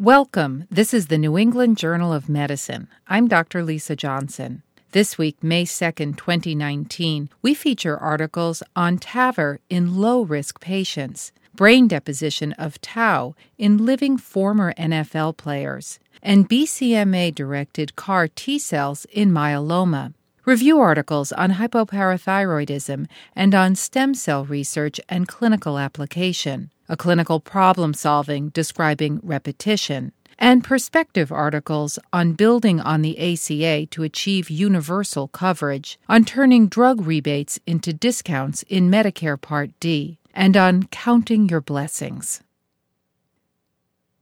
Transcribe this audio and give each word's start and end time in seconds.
Welcome. 0.00 0.68
This 0.70 0.94
is 0.94 1.08
the 1.08 1.18
New 1.18 1.36
England 1.36 1.76
Journal 1.76 2.12
of 2.12 2.28
Medicine. 2.28 2.86
I'm 3.08 3.26
Dr. 3.26 3.64
Lisa 3.64 3.96
Johnson. 3.96 4.62
This 4.92 5.18
week, 5.18 5.42
May 5.42 5.64
2nd, 5.64 6.16
2019, 6.16 7.30
we 7.42 7.52
feature 7.52 7.98
articles 7.98 8.62
on 8.76 8.98
TAVR 8.98 9.58
in 9.68 9.96
low 9.96 10.22
risk 10.22 10.60
patients, 10.60 11.32
brain 11.52 11.88
deposition 11.88 12.52
of 12.52 12.80
tau 12.80 13.34
in 13.58 13.84
living 13.84 14.18
former 14.18 14.72
NFL 14.74 15.36
players, 15.36 15.98
and 16.22 16.48
BCMA 16.48 17.34
directed 17.34 17.96
CAR 17.96 18.28
T 18.28 18.60
cells 18.60 19.04
in 19.10 19.32
myeloma. 19.32 20.14
Review 20.48 20.80
articles 20.80 21.30
on 21.32 21.50
hypoparathyroidism 21.60 23.06
and 23.36 23.54
on 23.54 23.74
stem 23.74 24.14
cell 24.14 24.46
research 24.46 24.98
and 25.06 25.28
clinical 25.28 25.78
application 25.78 26.70
a 26.88 26.96
clinical 26.96 27.38
problem 27.38 27.92
solving 27.92 28.48
describing 28.48 29.20
repetition, 29.22 30.10
and 30.38 30.64
perspective 30.64 31.30
articles 31.30 31.98
on 32.14 32.32
building 32.32 32.80
on 32.80 33.02
the 33.02 33.18
ACA 33.18 33.84
to 33.90 34.02
achieve 34.02 34.48
universal 34.48 35.28
coverage, 35.28 35.98
on 36.08 36.24
turning 36.24 36.66
drug 36.66 37.02
rebates 37.02 37.60
into 37.66 37.92
discounts 37.92 38.62
in 38.70 38.90
Medicare 38.90 39.38
Part 39.38 39.78
D, 39.80 40.18
and 40.32 40.56
on 40.56 40.84
counting 40.84 41.50
your 41.50 41.60
blessings. 41.60 42.40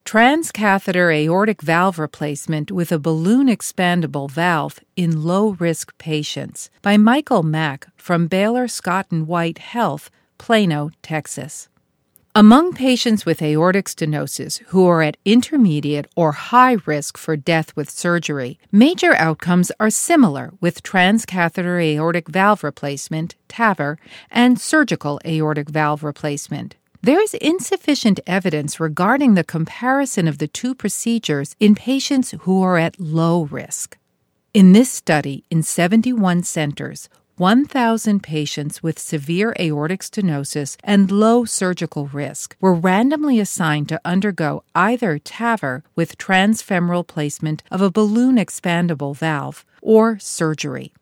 Transcatheter 0.06 1.12
aortic 1.12 1.60
valve 1.60 1.98
replacement 1.98 2.70
with 2.70 2.92
a 2.92 2.98
balloon 2.98 3.48
expandable 3.48 4.30
valve 4.30 4.78
in 4.94 5.24
low 5.24 5.56
risk 5.58 5.98
patients 5.98 6.70
by 6.80 6.96
Michael 6.96 7.42
Mack 7.42 7.88
from 7.96 8.28
Baylor 8.28 8.68
Scott 8.68 9.06
and 9.10 9.26
White 9.26 9.58
Health, 9.58 10.08
Plano, 10.38 10.92
Texas. 11.02 11.68
Among 12.36 12.72
patients 12.72 13.26
with 13.26 13.42
aortic 13.42 13.86
stenosis 13.86 14.58
who 14.68 14.86
are 14.86 15.02
at 15.02 15.16
intermediate 15.24 16.06
or 16.14 16.30
high 16.30 16.76
risk 16.86 17.18
for 17.18 17.36
death 17.36 17.74
with 17.74 17.90
surgery, 17.90 18.60
major 18.70 19.16
outcomes 19.16 19.72
are 19.80 19.90
similar 19.90 20.52
with 20.60 20.84
transcatheter 20.84 21.82
aortic 21.82 22.28
valve 22.28 22.62
replacement, 22.62 23.34
TAVR, 23.48 23.96
and 24.30 24.60
surgical 24.60 25.18
aortic 25.26 25.68
valve 25.68 26.04
replacement. 26.04 26.76
There 27.06 27.22
is 27.22 27.34
insufficient 27.34 28.18
evidence 28.26 28.80
regarding 28.80 29.34
the 29.34 29.44
comparison 29.44 30.26
of 30.26 30.38
the 30.38 30.48
two 30.48 30.74
procedures 30.74 31.54
in 31.60 31.76
patients 31.76 32.34
who 32.40 32.64
are 32.64 32.78
at 32.78 32.98
low 32.98 33.44
risk. 33.44 33.96
In 34.52 34.72
this 34.72 34.90
study, 34.90 35.44
in 35.48 35.62
71 35.62 36.42
centers, 36.42 37.08
1,000 37.36 38.24
patients 38.24 38.82
with 38.82 38.98
severe 38.98 39.54
aortic 39.60 40.00
stenosis 40.00 40.76
and 40.82 41.12
low 41.12 41.44
surgical 41.44 42.08
risk 42.08 42.56
were 42.60 42.74
randomly 42.74 43.38
assigned 43.38 43.88
to 43.90 44.00
undergo 44.04 44.64
either 44.74 45.20
TAVR 45.20 45.82
with 45.94 46.18
transfemoral 46.18 47.06
placement 47.06 47.62
of 47.70 47.80
a 47.80 47.88
balloon 47.88 48.34
expandable 48.34 49.14
valve 49.14 49.64
or 49.80 50.18
surgery. 50.18 50.92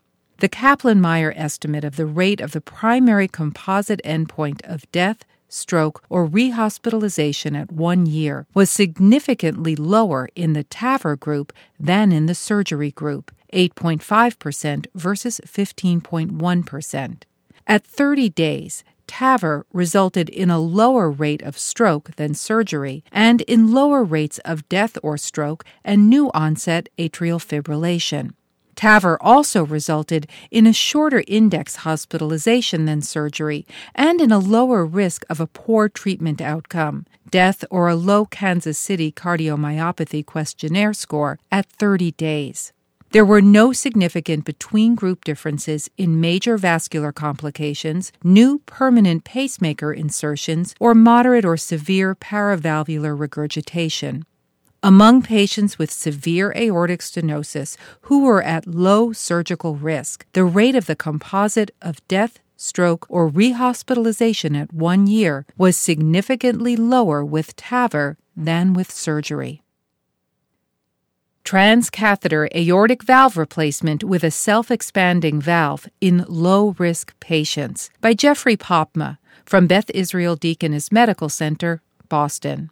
The 0.41 0.51
Kaplan 0.51 1.01
Meier 1.01 1.33
estimate 1.35 1.85
of 1.85 1.97
the 1.97 2.05
rate 2.05 2.43
of 2.43 2.53
the 2.53 2.61
primary 2.61 3.27
composite 3.27 4.03
endpoint 4.05 4.61
of 4.65 4.91
death, 4.93 5.25
stroke, 5.55 6.03
or 6.09 6.27
rehospitalization 6.29 7.57
at 7.57 7.73
one 7.73 8.07
year 8.07 8.47
was 8.55 8.71
significantly 8.71 9.77
lower 9.77 10.29
in 10.35 10.53
the 10.53 10.65
TAVR 10.65 11.19
group 11.19 11.53
than 11.79 12.13
in 12.13 12.27
the 12.27 12.35
surgery 12.35 12.91
group, 12.91 13.31
8.5% 13.53 14.87
versus 14.95 15.41
15.1%. 15.47 17.23
At 17.67 17.87
30 17.87 18.29
days, 18.31 18.85
TAVR 19.07 19.65
resulted 19.73 20.29
in 20.29 20.51
a 20.51 20.59
lower 20.59 21.11
rate 21.11 21.43
of 21.43 21.59
stroke 21.59 22.17
than 22.17 22.35
surgery 22.35 23.05
and 23.13 23.43
in 23.43 23.73
lower 23.73 24.03
rates 24.03 24.39
of 24.45 24.69
death 24.69 24.99
or 25.03 25.17
stroke 25.17 25.65
and 25.85 26.09
new 26.09 26.31
onset 26.33 26.89
atrial 26.99 27.39
fibrillation. 27.39 28.33
TAVR 28.75 29.17
also 29.20 29.64
resulted 29.64 30.27
in 30.50 30.67
a 30.67 30.72
shorter 30.72 31.22
index 31.27 31.77
hospitalization 31.77 32.85
than 32.85 33.02
surgery 33.02 33.67
and 33.95 34.20
in 34.20 34.30
a 34.30 34.39
lower 34.39 34.85
risk 34.85 35.24
of 35.30 35.40
a 35.40 35.46
poor 35.46 35.89
treatment 35.89 36.40
outcome, 36.40 37.07
death 37.30 37.64
or 37.70 37.89
a 37.89 37.96
low 37.96 38.27
Kansas 38.27 38.79
City 38.79 39.11
cardiomyopathy 39.11 40.24
questionnaire 40.24 40.92
score 40.92 41.39
at 41.51 41.67
30 41.67 42.13
days. 42.13 42.73
There 43.14 43.24
were 43.24 43.40
no 43.40 43.73
significant 43.73 44.45
between 44.45 44.96
group 44.96 45.23
differences 45.23 45.89
in 45.96 46.20
major 46.20 46.58
vascular 46.58 47.13
complications, 47.13 48.11
new 48.24 48.58
permanent 48.67 49.23
pacemaker 49.23 49.92
insertions, 49.92 50.74
or 50.80 50.96
moderate 50.96 51.45
or 51.45 51.57
severe 51.57 52.17
paravalvular 52.17 53.17
regurgitation. 53.17 54.24
Among 54.84 55.22
patients 55.22 55.78
with 55.78 55.90
severe 55.90 56.52
aortic 56.55 57.00
stenosis 57.00 57.78
who 58.02 58.24
were 58.24 58.42
at 58.42 58.67
low 58.67 59.14
surgical 59.14 59.77
risk, 59.77 60.27
the 60.34 60.45
rate 60.45 60.74
of 60.74 60.84
the 60.84 60.95
composite 60.95 61.70
of 61.80 62.06
death, 62.06 62.39
stroke, 62.58 63.06
or 63.08 63.30
rehospitalization 63.30 64.55
at 64.61 64.74
one 64.74 65.06
year 65.06 65.46
was 65.56 65.78
significantly 65.78 66.77
lower 66.77 67.24
with 67.24 67.56
TAVR 67.56 68.17
than 68.36 68.74
with 68.74 68.92
surgery. 68.92 69.62
Transcatheter 71.46 72.55
aortic 72.55 73.02
valve 73.05 73.39
replacement 73.39 74.05
with 74.05 74.22
a 74.22 74.30
self 74.30 74.70
expanding 74.70 75.40
valve 75.40 75.89
in 76.02 76.27
low 76.28 76.74
risk 76.77 77.18
patients 77.20 77.89
by 78.02 78.12
Jeffrey 78.12 78.58
Popma 78.58 79.16
from 79.46 79.66
Beth 79.66 79.89
Israel 79.95 80.36
Deaconess 80.36 80.92
Medical 80.92 81.30
Center, 81.30 81.80
Boston. 82.11 82.70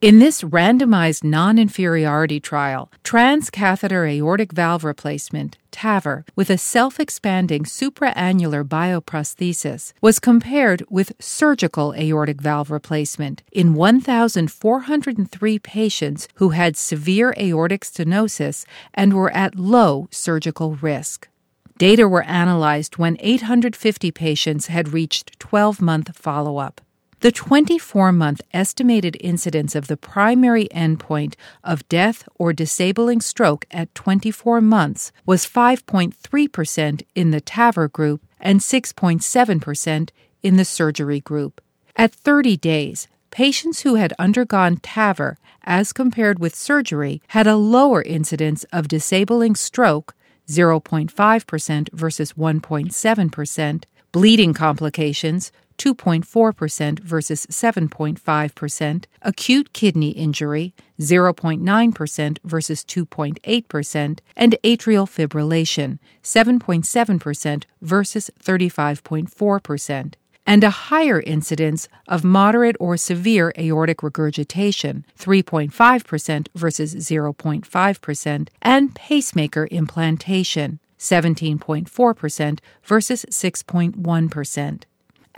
In 0.00 0.18
this 0.18 0.40
randomized 0.40 1.24
non 1.24 1.58
inferiority 1.58 2.40
trial, 2.40 2.90
transcatheter 3.04 4.10
aortic 4.10 4.50
valve 4.50 4.82
replacement, 4.82 5.58
TAVR, 5.72 6.26
with 6.34 6.48
a 6.48 6.56
self 6.56 6.98
expanding 6.98 7.64
supraannular 7.64 8.66
bioprosthesis 8.66 9.92
was 10.00 10.18
compared 10.18 10.82
with 10.88 11.12
surgical 11.20 11.92
aortic 11.96 12.40
valve 12.40 12.70
replacement 12.70 13.42
in 13.52 13.74
1,403 13.74 15.58
patients 15.58 16.28
who 16.36 16.48
had 16.48 16.78
severe 16.78 17.34
aortic 17.36 17.84
stenosis 17.84 18.64
and 18.94 19.12
were 19.12 19.30
at 19.32 19.56
low 19.56 20.08
surgical 20.10 20.76
risk. 20.76 21.28
Data 21.76 22.08
were 22.08 22.22
analyzed 22.22 22.96
when 22.96 23.18
850 23.20 24.10
patients 24.12 24.68
had 24.68 24.94
reached 24.94 25.38
12 25.38 25.82
month 25.82 26.16
follow 26.16 26.56
up. 26.56 26.80
The 27.20 27.30
24 27.30 28.12
month 28.12 28.40
estimated 28.54 29.14
incidence 29.20 29.74
of 29.74 29.88
the 29.88 29.98
primary 29.98 30.68
endpoint 30.68 31.34
of 31.62 31.86
death 31.90 32.26
or 32.36 32.54
disabling 32.54 33.20
stroke 33.20 33.66
at 33.70 33.94
24 33.94 34.62
months 34.62 35.12
was 35.26 35.44
5.3% 35.44 37.02
in 37.14 37.30
the 37.30 37.42
TAVR 37.42 37.92
group 37.92 38.22
and 38.40 38.60
6.7% 38.60 40.10
in 40.42 40.56
the 40.56 40.64
surgery 40.64 41.20
group. 41.20 41.60
At 41.94 42.14
30 42.14 42.56
days, 42.56 43.06
patients 43.30 43.80
who 43.82 43.96
had 43.96 44.14
undergone 44.18 44.78
TAVR 44.78 45.36
as 45.64 45.92
compared 45.92 46.38
with 46.38 46.54
surgery 46.54 47.20
had 47.28 47.46
a 47.46 47.56
lower 47.56 48.00
incidence 48.00 48.64
of 48.72 48.88
disabling 48.88 49.56
stroke 49.56 50.14
0.5% 50.48 51.92
versus 51.92 52.32
1.7%, 52.32 53.84
bleeding 54.10 54.54
complications 54.54 55.52
2.4% 55.80 57.00
versus 57.00 57.46
7.5%, 57.46 59.04
acute 59.22 59.72
kidney 59.72 60.10
injury 60.10 60.74
0.9% 61.00 62.38
versus 62.44 62.84
2.8%, 62.84 64.18
and 64.36 64.56
atrial 64.62 65.08
fibrillation 65.08 65.98
7.7% 66.22 67.64
versus 67.80 68.30
35.4% 68.38 70.14
and 70.46 70.64
a 70.64 70.70
higher 70.70 71.20
incidence 71.20 71.88
of 72.08 72.24
moderate 72.24 72.76
or 72.80 72.96
severe 72.96 73.52
aortic 73.56 74.02
regurgitation, 74.02 75.06
3.5% 75.18 76.48
versus 76.54 76.94
0.5%, 76.96 78.48
and 78.60 78.94
pacemaker 78.94 79.68
implantation, 79.70 80.80
17.4% 80.98 82.58
versus 82.82 83.24
6.1%. 83.30 84.82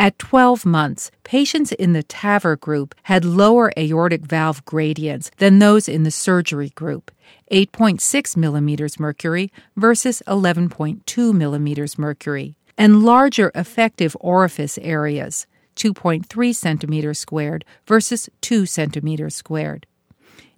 At 0.02 0.18
12 0.18 0.66
months, 0.66 1.12
patients 1.22 1.70
in 1.70 1.92
the 1.92 2.02
TAVR 2.02 2.58
group 2.58 2.96
had 3.04 3.24
lower 3.24 3.72
aortic 3.78 4.22
valve 4.22 4.64
gradients 4.64 5.30
than 5.36 5.60
those 5.60 5.88
in 5.88 6.02
the 6.02 6.10
surgery 6.10 6.70
group, 6.70 7.12
8.6 7.52 8.36
millimeters 8.36 8.98
mercury 8.98 9.52
versus 9.76 10.20
11.2 10.26 11.32
millimeters 11.32 11.98
mercury, 11.98 12.56
and 12.76 13.04
larger 13.04 13.52
effective 13.54 14.16
orifice 14.18 14.76
areas, 14.78 15.46
2.3 15.76 16.52
centimeters 16.52 17.20
squared 17.20 17.64
versus 17.86 18.28
2 18.40 18.66
centimeters 18.66 19.36
squared. 19.36 19.86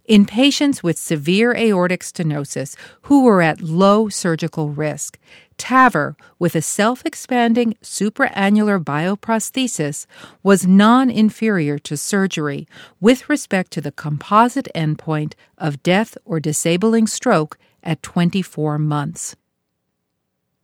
In 0.07 0.27
patients 0.27 0.83
with 0.83 0.99
severe 0.99 1.57
aortic 1.57 2.03
stenosis 2.03 2.77
who 3.03 3.25
were 3.25 3.41
at 3.41 3.63
low 3.63 4.11
surgical 4.11 4.69
risk, 4.69 5.19
TAVR 5.59 6.17
with 6.39 6.55
a 6.55 6.63
self 6.63 7.05
expanding 7.05 7.75
supraannular 7.83 8.83
bioprosthesis 8.83 10.07
was 10.43 10.67
non 10.67 11.11
inferior 11.11 11.79
to 11.81 11.97
surgery 11.97 12.67
with 13.01 13.29
respect 13.29 13.71
to 13.73 13.81
the 13.81 13.93
composite 13.93 14.69
endpoint 14.75 15.35
of 15.59 15.83
death 15.83 16.17
or 16.25 16.41
disabling 16.41 17.07
stroke 17.07 17.59
at 17.83 18.03
24 18.03 18.79
months. 18.79 19.37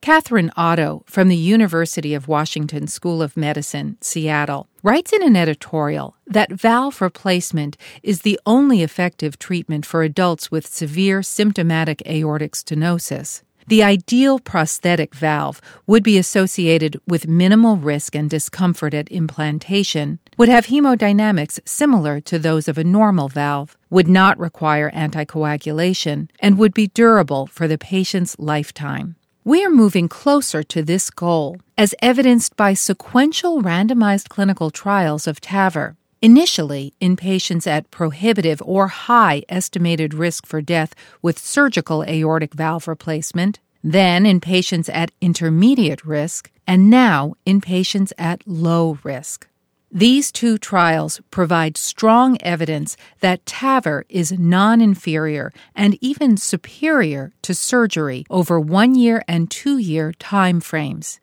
Catherine 0.00 0.50
Otto 0.56 1.04
from 1.06 1.28
the 1.28 1.36
University 1.36 2.14
of 2.14 2.26
Washington 2.26 2.86
School 2.86 3.20
of 3.20 3.36
Medicine, 3.36 3.98
Seattle, 4.00 4.66
writes 4.82 5.12
in 5.12 5.22
an 5.22 5.36
editorial 5.36 6.16
that 6.26 6.50
valve 6.50 7.02
replacement 7.02 7.76
is 8.02 8.22
the 8.22 8.40
only 8.46 8.82
effective 8.82 9.38
treatment 9.38 9.84
for 9.84 10.02
adults 10.02 10.50
with 10.50 10.66
severe 10.66 11.22
symptomatic 11.22 12.02
aortic 12.06 12.52
stenosis. 12.52 13.42
The 13.70 13.84
ideal 13.84 14.40
prosthetic 14.40 15.14
valve 15.14 15.60
would 15.86 16.02
be 16.02 16.18
associated 16.18 17.00
with 17.06 17.28
minimal 17.28 17.76
risk 17.76 18.16
and 18.16 18.28
discomfort 18.28 18.94
at 18.94 19.08
implantation, 19.12 20.18
would 20.36 20.48
have 20.48 20.66
hemodynamics 20.66 21.60
similar 21.64 22.20
to 22.22 22.40
those 22.40 22.66
of 22.66 22.78
a 22.78 22.82
normal 22.82 23.28
valve, 23.28 23.78
would 23.88 24.08
not 24.08 24.36
require 24.40 24.90
anticoagulation, 24.90 26.28
and 26.40 26.58
would 26.58 26.74
be 26.74 26.88
durable 26.88 27.46
for 27.46 27.68
the 27.68 27.78
patient's 27.78 28.36
lifetime. 28.40 29.14
We 29.44 29.64
are 29.64 29.70
moving 29.70 30.08
closer 30.08 30.64
to 30.64 30.82
this 30.82 31.08
goal, 31.08 31.58
as 31.78 31.94
evidenced 32.02 32.56
by 32.56 32.74
sequential 32.74 33.62
randomized 33.62 34.28
clinical 34.30 34.72
trials 34.72 35.28
of 35.28 35.40
TAVR. 35.40 35.94
Initially, 36.22 36.92
in 37.00 37.16
patients 37.16 37.66
at 37.66 37.90
prohibitive 37.90 38.60
or 38.66 38.88
high 38.88 39.42
estimated 39.48 40.12
risk 40.12 40.44
for 40.44 40.60
death 40.60 40.94
with 41.22 41.38
surgical 41.38 42.04
aortic 42.04 42.52
valve 42.52 42.86
replacement, 42.86 43.58
then 43.82 44.26
in 44.26 44.38
patients 44.38 44.90
at 44.90 45.12
intermediate 45.22 46.04
risk, 46.04 46.50
and 46.66 46.90
now 46.90 47.36
in 47.46 47.62
patients 47.62 48.12
at 48.18 48.46
low 48.46 48.98
risk. 49.02 49.46
These 49.90 50.30
two 50.30 50.58
trials 50.58 51.22
provide 51.30 51.78
strong 51.78 52.36
evidence 52.42 52.98
that 53.20 53.46
TAVR 53.46 54.02
is 54.10 54.30
non 54.30 54.82
inferior 54.82 55.54
and 55.74 55.96
even 56.02 56.36
superior 56.36 57.32
to 57.40 57.54
surgery 57.54 58.26
over 58.28 58.60
one 58.60 58.94
year 58.94 59.24
and 59.26 59.50
two 59.50 59.78
year 59.78 60.12
time 60.12 60.60
frames. 60.60 61.18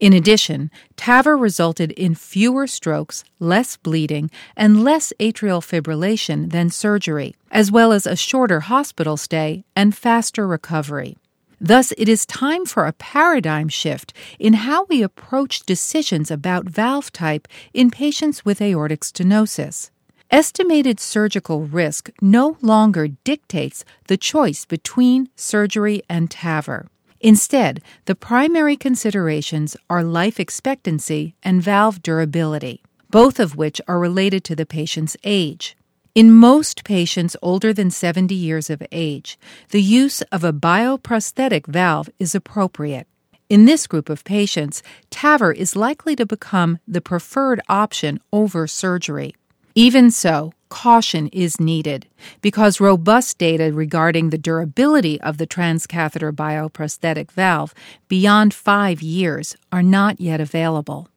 In 0.00 0.12
addition, 0.12 0.70
TAVR 0.96 1.40
resulted 1.40 1.92
in 1.92 2.14
fewer 2.14 2.66
strokes, 2.66 3.24
less 3.38 3.76
bleeding, 3.76 4.30
and 4.56 4.84
less 4.84 5.12
atrial 5.18 5.62
fibrillation 5.62 6.50
than 6.52 6.70
surgery, 6.70 7.34
as 7.50 7.70
well 7.70 7.92
as 7.92 8.06
a 8.06 8.16
shorter 8.16 8.60
hospital 8.60 9.16
stay 9.16 9.64
and 9.74 9.96
faster 9.96 10.46
recovery. 10.46 11.16
Thus, 11.60 11.92
it 11.98 12.08
is 12.08 12.24
time 12.24 12.66
for 12.66 12.86
a 12.86 12.92
paradigm 12.92 13.68
shift 13.68 14.12
in 14.38 14.52
how 14.52 14.84
we 14.84 15.02
approach 15.02 15.66
decisions 15.66 16.30
about 16.30 16.68
valve 16.68 17.12
type 17.12 17.48
in 17.74 17.90
patients 17.90 18.44
with 18.44 18.62
aortic 18.62 19.00
stenosis. 19.00 19.90
Estimated 20.30 21.00
surgical 21.00 21.62
risk 21.62 22.10
no 22.20 22.58
longer 22.60 23.08
dictates 23.08 23.84
the 24.08 24.16
choice 24.18 24.66
between 24.66 25.30
surgery 25.34 26.02
and 26.08 26.28
TAVR. 26.28 26.86
Instead, 27.20 27.82
the 28.04 28.14
primary 28.14 28.76
considerations 28.76 29.76
are 29.90 30.04
life 30.04 30.38
expectancy 30.38 31.34
and 31.42 31.62
valve 31.62 32.00
durability, 32.02 32.82
both 33.10 33.40
of 33.40 33.56
which 33.56 33.80
are 33.88 33.98
related 33.98 34.44
to 34.44 34.54
the 34.54 34.66
patient's 34.66 35.16
age. 35.24 35.76
In 36.14 36.32
most 36.32 36.84
patients 36.84 37.36
older 37.42 37.72
than 37.72 37.90
70 37.90 38.34
years 38.34 38.70
of 38.70 38.82
age, 38.90 39.38
the 39.70 39.82
use 39.82 40.22
of 40.32 40.44
a 40.44 40.52
bioprosthetic 40.52 41.66
valve 41.66 42.08
is 42.18 42.34
appropriate. 42.34 43.06
In 43.48 43.64
this 43.64 43.86
group 43.86 44.08
of 44.08 44.24
patients, 44.24 44.82
TAVR 45.10 45.54
is 45.54 45.74
likely 45.74 46.14
to 46.16 46.26
become 46.26 46.78
the 46.86 47.00
preferred 47.00 47.60
option 47.68 48.20
over 48.32 48.66
surgery. 48.66 49.34
Even 49.78 50.10
so, 50.10 50.52
caution 50.70 51.28
is 51.28 51.60
needed 51.60 52.08
because 52.40 52.80
robust 52.80 53.38
data 53.38 53.72
regarding 53.72 54.30
the 54.30 54.36
durability 54.36 55.20
of 55.20 55.38
the 55.38 55.46
transcatheter 55.46 56.32
bioprosthetic 56.32 57.30
valve 57.30 57.72
beyond 58.08 58.52
five 58.52 59.00
years 59.02 59.56
are 59.70 59.84
not 59.84 60.20
yet 60.20 60.40
available. 60.40 61.08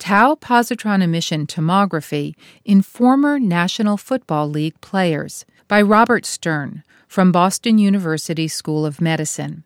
Tau 0.00 0.34
positron 0.34 1.04
emission 1.04 1.46
tomography 1.46 2.34
in 2.64 2.82
former 2.82 3.38
National 3.38 3.96
Football 3.96 4.48
League 4.48 4.80
players 4.80 5.44
by 5.68 5.80
Robert 5.80 6.26
Stern 6.26 6.82
from 7.06 7.30
Boston 7.30 7.78
University 7.78 8.48
School 8.48 8.84
of 8.84 9.00
Medicine. 9.00 9.62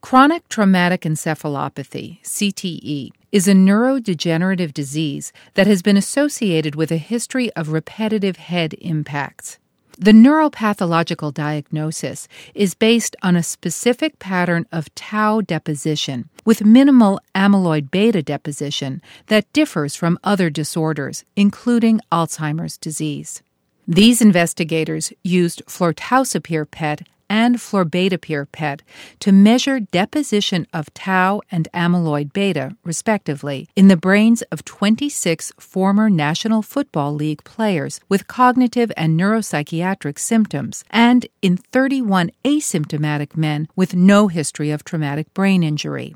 Chronic 0.00 0.48
traumatic 0.48 1.02
encephalopathy, 1.02 2.20
CTE, 2.24 3.12
is 3.32 3.48
a 3.48 3.52
neurodegenerative 3.52 4.72
disease 4.74 5.32
that 5.54 5.66
has 5.66 5.82
been 5.82 5.96
associated 5.96 6.74
with 6.74 6.92
a 6.92 6.98
history 6.98 7.50
of 7.54 7.70
repetitive 7.70 8.36
head 8.36 8.74
impacts. 8.74 9.58
The 9.98 10.12
neuropathological 10.12 11.32
diagnosis 11.32 12.28
is 12.54 12.74
based 12.74 13.14
on 13.22 13.36
a 13.36 13.42
specific 13.42 14.18
pattern 14.18 14.66
of 14.72 14.94
tau 14.94 15.40
deposition 15.40 16.28
with 16.44 16.64
minimal 16.64 17.20
amyloid 17.34 17.90
beta 17.90 18.22
deposition 18.22 19.02
that 19.26 19.52
differs 19.52 19.94
from 19.94 20.18
other 20.24 20.50
disorders, 20.50 21.24
including 21.36 22.00
Alzheimer's 22.10 22.78
disease. 22.78 23.42
These 23.86 24.22
investigators 24.22 25.12
used 25.22 25.62
flortaucipir 25.66 26.70
PET 26.70 27.06
and 27.32 27.56
florbetapir 27.56 28.46
PET 28.52 28.82
to 29.18 29.32
measure 29.32 29.80
deposition 29.80 30.66
of 30.74 30.92
tau 30.92 31.40
and 31.50 31.66
amyloid 31.72 32.30
beta, 32.34 32.76
respectively, 32.84 33.66
in 33.74 33.88
the 33.88 33.96
brains 33.96 34.42
of 34.52 34.66
26 34.66 35.50
former 35.58 36.10
National 36.10 36.60
Football 36.60 37.14
League 37.14 37.42
players 37.42 38.00
with 38.06 38.26
cognitive 38.26 38.92
and 38.98 39.18
neuropsychiatric 39.18 40.18
symptoms, 40.18 40.84
and 40.90 41.24
in 41.40 41.56
31 41.56 42.30
asymptomatic 42.44 43.34
men 43.34 43.66
with 43.74 43.96
no 43.96 44.28
history 44.28 44.70
of 44.70 44.84
traumatic 44.84 45.32
brain 45.32 45.62
injury. 45.62 46.14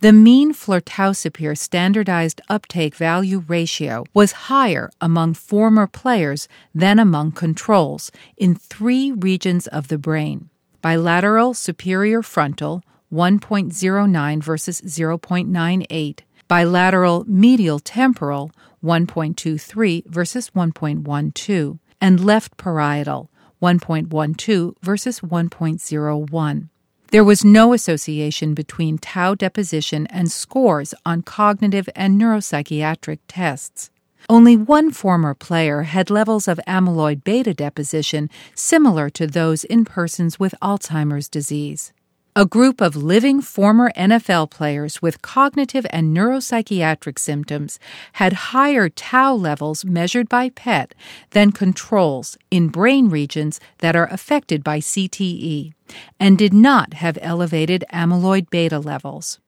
The 0.00 0.12
mean 0.12 0.54
flortaucipir 0.54 1.58
standardized 1.58 2.40
uptake 2.48 2.94
value 2.94 3.42
ratio 3.48 4.04
was 4.14 4.48
higher 4.48 4.90
among 5.00 5.34
former 5.34 5.88
players 5.88 6.46
than 6.72 7.00
among 7.00 7.32
controls 7.32 8.12
in 8.36 8.54
three 8.54 9.10
regions 9.10 9.66
of 9.66 9.88
the 9.88 9.98
brain 9.98 10.50
bilateral 10.82 11.54
superior 11.54 12.22
frontal 12.22 12.82
1.09 13.12 14.42
versus 14.42 14.80
0.98, 14.82 16.20
bilateral 16.48 17.24
medial 17.26 17.78
temporal 17.78 18.50
1.23 18.84 20.06
versus 20.06 20.50
1.12, 20.50 21.78
and 22.00 22.24
left 22.24 22.56
parietal 22.56 23.30
1.12 23.62 24.74
versus 24.82 25.20
1.01. 25.20 26.68
There 27.10 27.24
was 27.24 27.44
no 27.44 27.74
association 27.74 28.54
between 28.54 28.98
tau 28.98 29.34
deposition 29.34 30.06
and 30.06 30.32
scores 30.32 30.94
on 31.04 31.22
cognitive 31.22 31.88
and 31.94 32.20
neuropsychiatric 32.20 33.18
tests. 33.28 33.90
Only 34.28 34.56
one 34.56 34.90
former 34.90 35.34
player 35.34 35.82
had 35.82 36.10
levels 36.10 36.46
of 36.48 36.60
amyloid 36.66 37.24
beta 37.24 37.54
deposition 37.54 38.30
similar 38.54 39.10
to 39.10 39.26
those 39.26 39.64
in 39.64 39.84
persons 39.84 40.38
with 40.38 40.54
Alzheimer's 40.62 41.28
disease. 41.28 41.92
A 42.34 42.46
group 42.46 42.80
of 42.80 42.96
living 42.96 43.42
former 43.42 43.92
NFL 43.94 44.50
players 44.50 45.02
with 45.02 45.20
cognitive 45.20 45.84
and 45.90 46.16
neuropsychiatric 46.16 47.18
symptoms 47.18 47.78
had 48.14 48.32
higher 48.54 48.88
tau 48.88 49.34
levels 49.34 49.84
measured 49.84 50.30
by 50.30 50.48
PET 50.48 50.94
than 51.32 51.52
controls 51.52 52.38
in 52.50 52.68
brain 52.68 53.10
regions 53.10 53.60
that 53.78 53.94
are 53.94 54.06
affected 54.06 54.64
by 54.64 54.78
CTE 54.78 55.74
and 56.18 56.38
did 56.38 56.54
not 56.54 56.94
have 56.94 57.18
elevated 57.20 57.84
amyloid 57.92 58.48
beta 58.48 58.78
levels. 58.78 59.38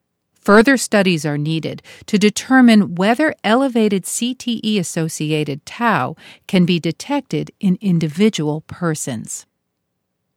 Further 0.44 0.76
studies 0.76 1.24
are 1.24 1.38
needed 1.38 1.82
to 2.04 2.18
determine 2.18 2.96
whether 2.96 3.34
elevated 3.42 4.04
CTE 4.04 4.78
associated 4.78 5.64
tau 5.64 6.16
can 6.46 6.66
be 6.66 6.78
detected 6.78 7.50
in 7.60 7.78
individual 7.80 8.60
persons. 8.66 9.46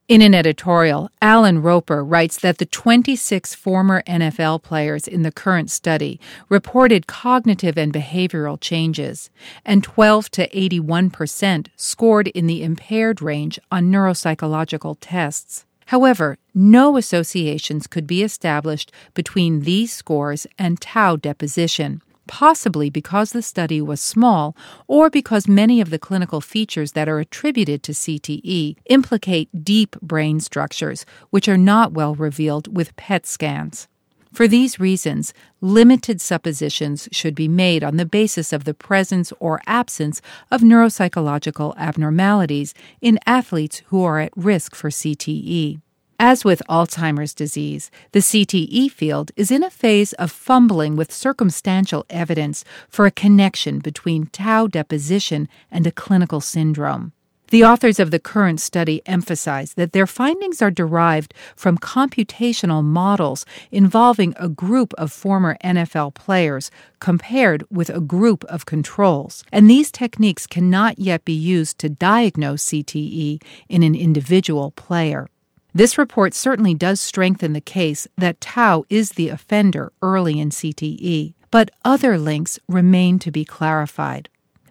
In 0.08 0.22
an 0.22 0.34
editorial, 0.34 1.10
Allan 1.20 1.60
Ropper 1.60 2.02
writes 2.02 2.38
that 2.38 2.56
the 2.56 2.64
26 2.64 3.54
former 3.54 4.02
NFL 4.06 4.62
players 4.62 5.06
in 5.06 5.24
the 5.24 5.30
current 5.30 5.70
study 5.70 6.18
reported 6.48 7.06
cognitive 7.06 7.76
and 7.76 7.92
behavioral 7.92 8.58
changes, 8.58 9.28
and 9.66 9.84
12 9.84 10.30
to 10.30 10.58
81 10.58 11.10
percent 11.10 11.68
scored 11.76 12.28
in 12.28 12.46
the 12.46 12.62
impaired 12.62 13.20
range 13.20 13.58
on 13.70 13.92
neuropsychological 13.92 14.96
tests. 14.98 15.66
However, 15.88 16.36
no 16.54 16.98
associations 16.98 17.86
could 17.86 18.06
be 18.06 18.22
established 18.22 18.92
between 19.14 19.60
these 19.60 19.90
scores 19.90 20.46
and 20.58 20.78
tau 20.80 21.16
deposition. 21.16 22.02
possibly 22.28 22.90
because 22.90 23.32
the 23.32 23.42
study 23.42 23.80
was 23.80 24.00
small 24.00 24.54
or 24.86 25.08
because 25.10 25.48
many 25.48 25.80
of 25.80 25.88
the 25.88 25.98
clinical 25.98 26.40
features 26.42 26.92
that 26.92 27.08
are 27.08 27.18
attributed 27.18 27.82
to 27.82 27.92
CTE 27.92 28.76
implicate 28.90 29.48
deep 29.64 29.96
brain 30.02 30.38
structures, 30.38 31.06
which 31.30 31.48
are 31.48 31.56
not 31.56 31.92
well 31.92 32.14
revealed 32.14 32.76
with 32.76 32.94
PET 32.96 33.26
scans. 33.26 33.88
For 34.32 34.46
these 34.46 34.78
reasons, 34.78 35.32
limited 35.60 36.20
suppositions 36.20 37.08
should 37.10 37.34
be 37.34 37.48
made 37.48 37.82
on 37.82 37.96
the 37.96 38.06
basis 38.06 38.52
of 38.52 38.64
the 38.64 38.74
presence 38.74 39.32
or 39.40 39.60
absence 39.66 40.20
of 40.50 40.60
neuropsychological 40.60 41.76
abnormalities 41.76 42.74
in 43.00 43.18
athletes 43.26 43.82
who 43.86 44.04
are 44.04 44.20
at 44.20 44.32
risk 44.36 44.74
for 44.74 44.90
CTE. 44.90 45.80
As 46.20 46.44
with 46.44 46.62
Alzheimer's 46.68 47.32
disease, 47.32 47.92
the 48.10 48.18
CTE 48.18 48.90
field 48.90 49.30
is 49.36 49.52
in 49.52 49.62
a 49.62 49.70
phase 49.70 50.12
of 50.14 50.32
fumbling 50.32 50.96
with 50.96 51.12
circumstantial 51.12 52.04
evidence 52.10 52.64
for 52.88 53.06
a 53.06 53.12
connection 53.12 53.78
between 53.78 54.26
tau 54.26 54.66
deposition 54.66 55.48
and 55.70 55.86
a 55.86 55.92
clinical 55.92 56.40
syndrome. 56.40 57.12
The 57.50 57.64
authors 57.64 57.98
of 57.98 58.10
the 58.10 58.18
current 58.18 58.60
study 58.60 59.00
emphasize 59.06 59.72
that 59.74 59.92
their 59.92 60.06
findings 60.06 60.60
are 60.60 60.70
derived 60.70 61.32
from 61.56 61.78
computational 61.78 62.84
models 62.84 63.46
involving 63.70 64.34
a 64.36 64.50
group 64.50 64.92
of 64.98 65.10
former 65.10 65.56
NFL 65.64 66.12
players 66.12 66.70
compared 67.00 67.64
with 67.70 67.88
a 67.88 68.00
group 68.00 68.44
of 68.44 68.66
controls, 68.66 69.44
and 69.50 69.68
these 69.68 69.90
techniques 69.90 70.46
cannot 70.46 70.98
yet 70.98 71.24
be 71.24 71.32
used 71.32 71.78
to 71.78 71.88
diagnose 71.88 72.66
CTE 72.66 73.42
in 73.70 73.82
an 73.82 73.94
individual 73.94 74.72
player. 74.72 75.26
This 75.72 75.96
report 75.96 76.34
certainly 76.34 76.74
does 76.74 77.00
strengthen 77.00 77.54
the 77.54 77.62
case 77.62 78.06
that 78.18 78.42
tau 78.42 78.84
is 78.90 79.12
the 79.12 79.30
offender 79.30 79.90
early 80.02 80.38
in 80.38 80.50
CTE, 80.50 81.32
but 81.50 81.70
other 81.82 82.18
links 82.18 82.58
remain 82.68 83.18
to 83.20 83.30
be 83.30 83.46
clarified. 83.46 84.28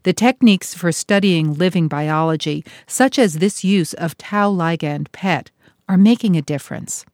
The 0.07 0.13
techniques 0.13 0.73
for 0.73 0.93
studying 0.93 1.55
living 1.55 1.89
biology, 1.89 2.63
such 2.87 3.19
as 3.19 3.39
this 3.39 3.65
use 3.65 3.93
of 3.95 4.17
tau 4.17 4.49
ligand 4.49 5.11
PET, 5.11 5.51
are 5.89 5.97
making 5.97 6.37
a 6.37 6.41
difference. 6.41 7.05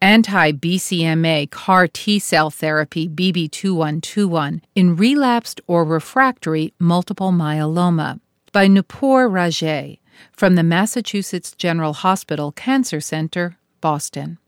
Anti 0.00 0.52
BCMA 0.52 1.50
CAR 1.50 1.88
T 1.88 2.20
cell 2.20 2.50
therapy 2.50 3.08
BB2121 3.08 4.60
in 4.76 4.94
relapsed 4.94 5.60
or 5.66 5.82
refractory 5.82 6.72
multiple 6.78 7.32
myeloma 7.32 8.20
by 8.52 8.68
Noopur 8.68 9.28
Raje 9.28 9.98
from 10.30 10.54
the 10.54 10.62
Massachusetts 10.62 11.50
General 11.50 11.94
Hospital 11.94 12.52
Cancer 12.52 13.00
Center, 13.00 13.56
Boston. 13.80 14.38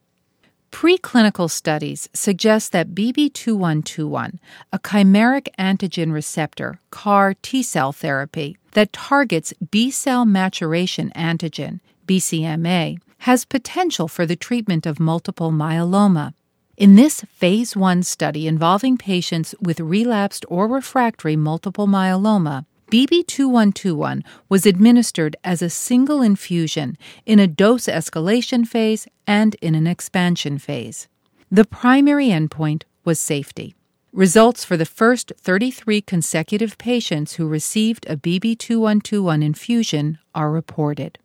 Preclinical 0.71 1.51
studies 1.51 2.09
suggest 2.15 2.73
that 2.73 2.95
BB2121, 2.95 4.39
a 4.73 4.79
chimeric 4.79 5.49
antigen 5.59 6.13
receptor 6.13 6.79
CAR 6.91 7.35
T 7.43 7.63
cell 7.63 7.93
therapy 7.93 8.57
that 8.73 8.93
targets 8.93 9.53
B 9.71 9.91
cell 9.91 10.25
maturation 10.25 11.13
antigen, 11.17 11.81
BCMA, 12.07 12.99
has 13.19 13.45
potential 13.45 14.09
for 14.09 14.25
the 14.25 14.37
treatment 14.37 14.87
of 14.87 15.01
multiple 15.01 15.51
myeloma. 15.51 16.35
In 16.77 16.95
this 16.95 17.21
phase 17.33 17.77
1 17.77 18.05
study 18.05 18.47
involving 18.47 18.97
patients 18.97 19.55
with 19.61 19.81
relapsed 19.81 20.47
or 20.49 20.67
refractory 20.67 21.37
multiple 21.37 21.87
myeloma, 21.87 22.65
BB2121 22.91 24.25
was 24.49 24.67
administered 24.67 25.37
as 25.45 25.63
a 25.63 25.71
single 25.71 26.23
infusion 26.23 26.99
in 27.25 27.39
a 27.39 27.47
dose 27.47 27.87
escalation 27.87 28.67
phase 28.67 29.07
and 29.27 29.55
in 29.63 29.77
an 29.77 29.87
expansion 29.87 30.59
phase. 30.59 31.07
The 31.51 31.65
primary 31.65 32.29
endpoint 32.29 32.83
was 33.05 33.21
safety. 33.21 33.75
Results 34.13 34.65
for 34.65 34.77
the 34.77 34.85
first 34.85 35.33
33 35.39 36.01
consecutive 36.01 36.77
patients 36.79 37.35
who 37.35 37.47
received 37.47 38.07
a 38.11 38.17
BB2121 38.17 39.45
infusion 39.45 40.19
are 40.35 40.51
reported. 40.51 41.21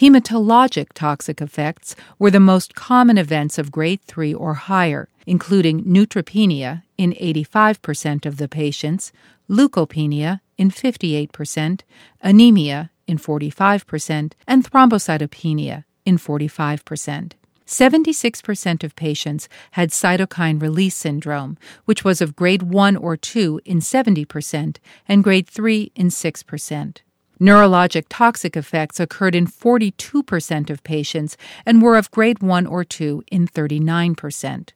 Hematologic 0.00 0.94
toxic 0.94 1.42
effects 1.42 1.94
were 2.18 2.30
the 2.30 2.40
most 2.40 2.74
common 2.74 3.18
events 3.18 3.58
of 3.58 3.70
grade 3.70 4.00
3 4.06 4.32
or 4.32 4.54
higher, 4.54 5.10
including 5.26 5.84
neutropenia 5.84 6.84
in 6.96 7.12
85% 7.12 8.24
of 8.24 8.38
the 8.38 8.48
patients, 8.48 9.12
leukopenia 9.46 10.40
in 10.56 10.70
58%, 10.70 11.82
anemia 12.22 12.90
in 13.06 13.18
45%, 13.18 14.32
and 14.46 14.64
thrombocytopenia 14.64 15.84
in 16.06 16.16
45%. 16.16 17.32
76% 17.66 18.82
of 18.82 18.96
patients 18.96 19.50
had 19.72 19.90
cytokine 19.90 20.62
release 20.62 20.96
syndrome, 20.96 21.58
which 21.84 22.04
was 22.04 22.22
of 22.22 22.34
grade 22.34 22.62
1 22.62 22.96
or 22.96 23.18
2 23.18 23.60
in 23.66 23.80
70% 23.80 24.78
and 25.06 25.22
grade 25.22 25.46
3 25.46 25.92
in 25.94 26.08
6%. 26.08 27.00
Neurologic 27.40 28.04
toxic 28.10 28.54
effects 28.54 29.00
occurred 29.00 29.34
in 29.34 29.46
42% 29.46 30.68
of 30.68 30.84
patients 30.84 31.38
and 31.64 31.80
were 31.80 31.96
of 31.96 32.10
grade 32.10 32.42
1 32.42 32.66
or 32.66 32.84
2 32.84 33.24
in 33.30 33.48
39%. 33.48 34.70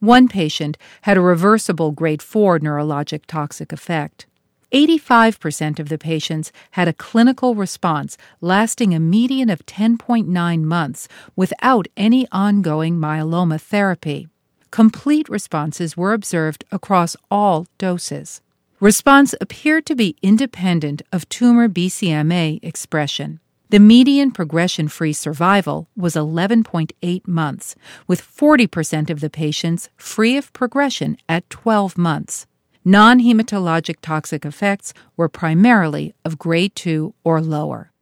One 0.00 0.26
patient 0.26 0.78
had 1.02 1.18
a 1.18 1.20
reversible 1.20 1.92
grade 1.92 2.22
4 2.22 2.60
neurologic 2.60 3.26
toxic 3.26 3.70
effect. 3.70 4.24
85% 4.72 5.78
of 5.78 5.90
the 5.90 5.98
patients 5.98 6.52
had 6.72 6.88
a 6.88 6.94
clinical 6.94 7.54
response 7.54 8.16
lasting 8.40 8.94
a 8.94 9.00
median 9.00 9.50
of 9.50 9.66
10.9 9.66 10.62
months 10.62 11.08
without 11.36 11.86
any 11.98 12.26
ongoing 12.32 12.96
myeloma 12.96 13.60
therapy. 13.60 14.28
Complete 14.70 15.28
responses 15.28 15.98
were 15.98 16.14
observed 16.14 16.64
across 16.72 17.14
all 17.30 17.66
doses. 17.76 18.40
Response 18.80 19.34
appeared 19.40 19.86
to 19.86 19.96
be 19.96 20.18
independent 20.20 21.00
of 21.10 21.26
tumor 21.30 21.66
BCMA 21.66 22.62
expression. 22.62 23.40
The 23.70 23.80
median 23.80 24.32
progression 24.32 24.88
free 24.88 25.14
survival 25.14 25.88
was 25.96 26.14
11.8 26.14 27.26
months, 27.26 27.74
with 28.06 28.20
40% 28.20 29.08
of 29.08 29.20
the 29.20 29.30
patients 29.30 29.88
free 29.96 30.36
of 30.36 30.52
progression 30.52 31.16
at 31.26 31.48
12 31.48 31.96
months. 31.96 32.46
Non 32.84 33.18
hematologic 33.18 33.96
toxic 34.02 34.44
effects 34.44 34.92
were 35.16 35.30
primarily 35.30 36.14
of 36.22 36.38
grade 36.38 36.74
2 36.74 37.14
or 37.24 37.40
lower. 37.40 37.92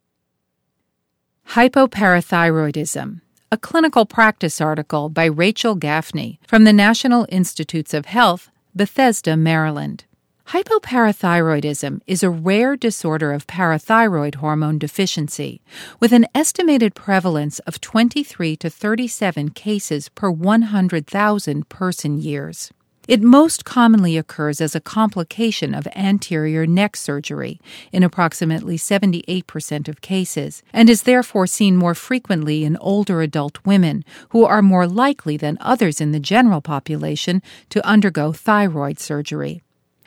Hypoparathyroidism, 1.51 3.21
a 3.49 3.57
clinical 3.57 4.05
practice 4.05 4.59
article 4.59 5.07
by 5.07 5.23
Rachel 5.23 5.77
Gafni 5.77 6.37
from 6.45 6.65
the 6.65 6.73
National 6.73 7.25
Institutes 7.29 7.93
of 7.93 8.07
Health, 8.07 8.51
Bethesda, 8.75 9.37
Maryland. 9.37 10.03
Hypoparathyroidism 10.49 12.01
is 12.05 12.21
a 12.21 12.29
rare 12.29 12.75
disorder 12.75 13.33
of 13.33 13.47
parathyroid 13.47 14.35
hormone 14.35 14.77
deficiency, 14.77 15.59
with 15.99 16.13
an 16.13 16.27
estimated 16.35 16.93
prevalence 16.93 17.57
of 17.59 17.81
23 17.81 18.55
to 18.57 18.69
37 18.69 19.49
cases 19.49 20.09
per 20.09 20.29
100,000 20.29 21.67
person 21.67 22.19
years. 22.19 22.71
It 23.07 23.21
most 23.21 23.65
commonly 23.65 24.17
occurs 24.17 24.61
as 24.61 24.75
a 24.75 24.79
complication 24.79 25.73
of 25.73 25.87
anterior 25.95 26.67
neck 26.67 26.95
surgery 26.95 27.59
in 27.91 28.03
approximately 28.03 28.77
78% 28.77 29.87
of 29.87 30.01
cases, 30.01 30.61
and 30.71 30.91
is 30.91 31.03
therefore 31.03 31.47
seen 31.47 31.75
more 31.75 31.95
frequently 31.95 32.63
in 32.63 32.77
older 32.77 33.23
adult 33.23 33.65
women 33.65 34.05
who 34.29 34.45
are 34.45 34.61
more 34.61 34.87
likely 34.87 35.37
than 35.37 35.57
others 35.59 35.99
in 35.99 36.11
the 36.11 36.19
general 36.19 36.61
population 36.61 37.41
to 37.69 37.85
undergo 37.85 38.31
thyroid 38.31 38.99
surgery. 38.99 39.63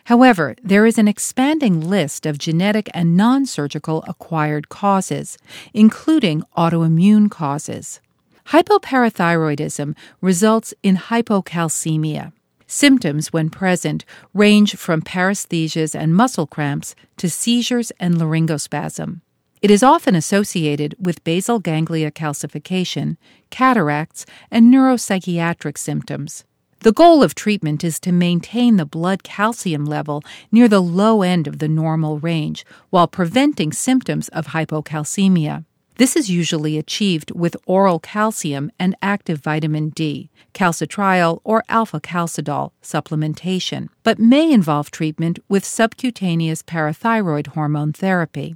However, 0.08 0.54
there 0.62 0.86
is 0.86 0.96
an 0.96 1.06
expanding 1.06 1.86
list 1.86 2.24
of 2.24 2.38
genetic 2.38 2.88
and 2.94 3.14
non 3.14 3.44
surgical 3.44 4.02
acquired 4.08 4.70
causes, 4.70 5.36
including 5.74 6.44
autoimmune 6.56 7.30
causes. 7.30 8.00
Hypoparathyroidism 8.46 9.94
results 10.22 10.72
in 10.82 10.96
hypocalcemia. 10.96 12.32
Symptoms, 12.66 13.34
when 13.34 13.50
present, 13.50 14.06
range 14.32 14.76
from 14.76 15.02
paresthesias 15.02 15.94
and 15.94 16.14
muscle 16.14 16.46
cramps 16.46 16.94
to 17.18 17.28
seizures 17.28 17.90
and 18.00 18.14
laryngospasm. 18.14 19.20
It 19.60 19.70
is 19.70 19.82
often 19.82 20.14
associated 20.14 20.94
with 20.98 21.22
basal 21.22 21.58
ganglia 21.58 22.10
calcification, 22.10 23.18
cataracts, 23.50 24.24
and 24.50 24.72
neuropsychiatric 24.72 25.76
symptoms. 25.76 26.44
The 26.80 26.92
goal 26.92 27.24
of 27.24 27.34
treatment 27.34 27.82
is 27.82 27.98
to 28.00 28.12
maintain 28.12 28.76
the 28.76 28.86
blood 28.86 29.24
calcium 29.24 29.84
level 29.84 30.22
near 30.52 30.68
the 30.68 30.80
low 30.80 31.22
end 31.22 31.48
of 31.48 31.58
the 31.58 31.66
normal 31.66 32.20
range 32.20 32.64
while 32.90 33.08
preventing 33.08 33.72
symptoms 33.72 34.28
of 34.28 34.48
hypocalcemia. 34.48 35.64
This 35.96 36.14
is 36.14 36.30
usually 36.30 36.78
achieved 36.78 37.32
with 37.32 37.56
oral 37.66 37.98
calcium 37.98 38.70
and 38.78 38.94
active 39.02 39.40
vitamin 39.40 39.88
D, 39.88 40.30
calcitriol 40.54 41.40
or 41.42 41.64
alfacalcidol 41.68 42.70
supplementation, 42.80 43.88
but 44.04 44.20
may 44.20 44.52
involve 44.52 44.92
treatment 44.92 45.40
with 45.48 45.64
subcutaneous 45.64 46.62
parathyroid 46.62 47.48
hormone 47.48 47.92
therapy. 47.92 48.54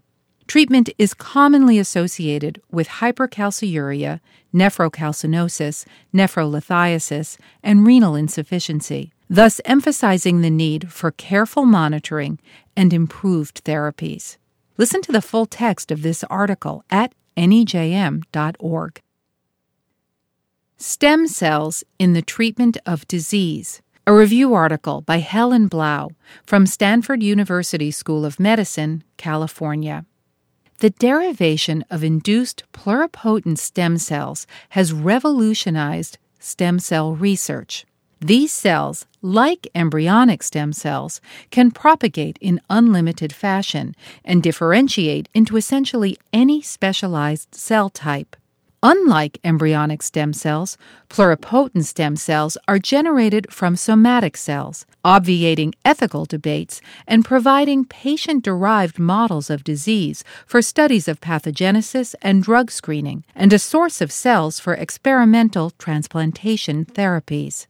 Treatment 0.53 0.91
is 0.99 1.15
commonly 1.15 1.79
associated 1.79 2.61
with 2.71 3.01
hypercalciuria, 3.01 4.21
nephrocalcinosis, 4.53 5.87
nephrolithiasis, 6.13 7.39
and 7.63 7.87
renal 7.87 8.15
insufficiency, 8.15 9.15
thus 9.31 9.63
emphasizing 9.65 10.43
the 10.43 10.51
need 10.51 10.93
for 10.93 11.11
careful 11.11 11.65
monitoring 11.65 12.39
and 12.77 12.93
improved 12.93 13.65
therapies. 13.65 14.37
Listen 14.77 15.01
to 15.01 15.11
the 15.11 15.23
full 15.23 15.47
text 15.47 15.91
of 15.91 16.03
this 16.03 16.23
article 16.25 16.85
at 16.91 17.15
nejm.org. 17.35 19.01
Stem 20.77 21.27
cells 21.29 21.83
in 21.99 22.13
the 22.13 22.21
treatment 22.21 22.77
of 22.85 23.09
disease. 23.09 23.81
A 24.07 24.13
review 24.13 24.53
article 24.53 25.01
by 25.01 25.17
Helen 25.21 25.69
Blau 25.69 26.11
from 26.45 26.67
Stanford 26.67 27.23
University 27.23 27.91
School 27.91 28.27
of 28.27 28.39
Medicine, 28.39 29.03
California. 29.17 30.05
The 30.83 30.91
derivation 30.91 31.85
of 31.91 32.03
induced 32.03 32.65
pluripotent 32.73 33.59
stem 33.59 33.99
cells 33.99 34.49
has 34.71 34.93
revolutionized 34.93 36.19
stem 36.41 36.81
cell 36.81 37.15
research. 37.15 37.87
These 38.19 38.53
cells, 38.53 39.07
like 39.21 39.69
embryonic 39.77 40.43
stem 40.43 40.73
cells, 40.73 41.21
can 41.53 41.71
propagate 41.71 42.37
in 42.41 42.61
unlimited 42.69 43.33
fashion 43.33 43.95
and 44.25 44.43
differentiate 44.43 45.29
into 45.33 45.57
essentially 45.57 46.19
any 46.33 46.61
specialized 46.61 47.55
cell 47.55 47.89
type. 47.89 48.35
Unlike 48.85 49.39
embryonic 49.45 50.03
stem 50.03 50.33
cells, 50.33 50.77
pluripotent 51.09 51.85
stem 51.85 52.17
cells 52.17 52.59
are 52.67 52.81
generated 52.81 53.47
from 53.53 53.77
somatic 53.77 54.37
cells, 54.37 54.87
obviating 55.05 55.73
ethical 55.85 56.25
debates 56.25 56.81
and 57.07 57.25
providing 57.25 57.85
patient 57.85 58.43
derived 58.43 58.99
models 58.99 59.51
of 59.51 59.63
disease 59.63 60.25
for 60.49 60.61
studies 60.61 61.07
of 61.07 61.21
pathogenesis 61.21 62.17
and 62.23 62.43
drug 62.43 62.73
screening, 62.73 63.23
and 63.37 63.53
a 63.53 63.59
source 63.61 64.01
of 64.01 64.11
cells 64.11 64.59
for 64.59 64.75
experimental 64.75 65.71
transplantation 65.79 66.85
therapies. 66.85 67.67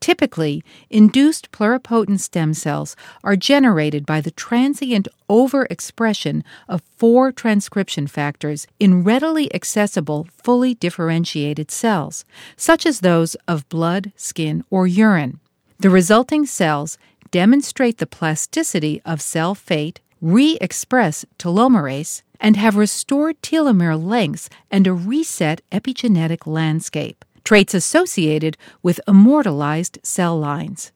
Typically, 0.00 0.62
induced 0.90 1.50
pluripotent 1.52 2.20
stem 2.20 2.54
cells 2.54 2.96
are 3.24 3.36
generated 3.36 4.04
by 4.04 4.20
the 4.20 4.30
transient 4.30 5.08
overexpression 5.28 6.42
of 6.68 6.82
four 6.96 7.32
transcription 7.32 8.06
factors 8.06 8.66
in 8.78 9.02
readily 9.02 9.52
accessible, 9.54 10.28
fully 10.36 10.74
differentiated 10.74 11.70
cells, 11.70 12.24
such 12.56 12.86
as 12.86 13.00
those 13.00 13.34
of 13.48 13.68
blood, 13.68 14.12
skin, 14.16 14.64
or 14.70 14.86
urine. 14.86 15.40
The 15.78 15.90
resulting 15.90 16.46
cells 16.46 16.98
demonstrate 17.30 17.98
the 17.98 18.06
plasticity 18.06 19.02
of 19.04 19.20
cell 19.20 19.54
fate, 19.54 20.00
re 20.20 20.56
express 20.60 21.24
telomerase, 21.38 22.22
and 22.40 22.56
have 22.56 22.76
restored 22.76 23.40
telomere 23.42 24.02
lengths 24.02 24.48
and 24.70 24.86
a 24.86 24.92
reset 24.92 25.62
epigenetic 25.72 26.46
landscape 26.46 27.24
traits 27.46 27.74
associated 27.74 28.58
with 28.82 29.00
immortalized 29.06 29.98
cell 30.02 30.36
lines. 30.36 30.90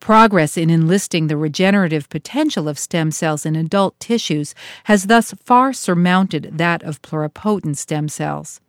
Progress 0.00 0.56
in 0.56 0.70
enlisting 0.70 1.28
the 1.28 1.36
regenerative 1.36 2.08
potential 2.08 2.68
of 2.68 2.78
stem 2.78 3.10
cells 3.12 3.46
in 3.46 3.54
adult 3.54 3.98
tissues 4.00 4.54
has 4.84 5.06
thus 5.06 5.32
far 5.44 5.72
surmounted 5.72 6.50
that 6.58 6.82
of 6.82 7.00
pluripotent 7.00 7.76
stem 7.76 8.08
cells. 8.08 8.60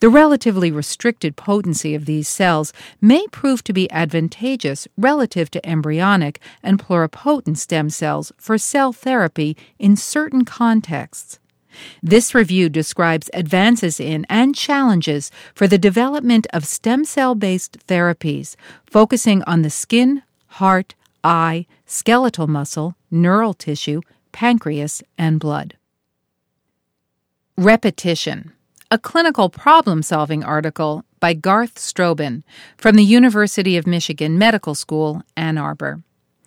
The 0.00 0.08
relatively 0.08 0.70
restricted 0.70 1.36
potency 1.36 1.94
of 1.94 2.04
these 2.04 2.28
cells 2.28 2.72
may 3.00 3.26
prove 3.28 3.64
to 3.64 3.72
be 3.72 3.90
advantageous 3.90 4.86
relative 4.96 5.50
to 5.52 5.66
embryonic 5.66 6.38
and 6.62 6.78
pluripotent 6.78 7.56
stem 7.56 7.90
cells 7.90 8.30
for 8.36 8.58
cell 8.58 8.92
therapy 8.92 9.56
in 9.78 9.96
certain 9.96 10.44
contexts. 10.44 11.40
This 12.02 12.34
review 12.34 12.68
describes 12.68 13.30
advances 13.34 14.00
in 14.00 14.26
and 14.28 14.54
challenges 14.54 15.30
for 15.54 15.66
the 15.66 15.78
development 15.78 16.46
of 16.52 16.64
stem 16.64 17.04
cell 17.04 17.34
based 17.34 17.86
therapies, 17.86 18.56
focusing 18.86 19.42
on 19.44 19.62
the 19.62 19.70
skin, 19.70 20.22
heart, 20.46 20.94
eye, 21.22 21.66
skeletal 21.86 22.46
muscle, 22.46 22.94
neural 23.10 23.54
tissue, 23.54 24.00
pancreas, 24.32 25.02
and 25.16 25.40
blood. 25.40 25.76
Repetition. 27.56 28.52
A 28.90 28.98
clinical 28.98 29.48
problem 29.48 30.02
solving 30.02 30.44
article 30.44 31.04
by 31.20 31.34
Garth 31.34 31.76
Strohbehn 31.76 32.42
from 32.76 32.96
the 32.96 33.04
University 33.04 33.76
of 33.76 33.86
Michigan 33.86 34.36
Medical 34.38 34.74
School, 34.74 35.22
Ann 35.36 35.56
Arbor. 35.56 36.02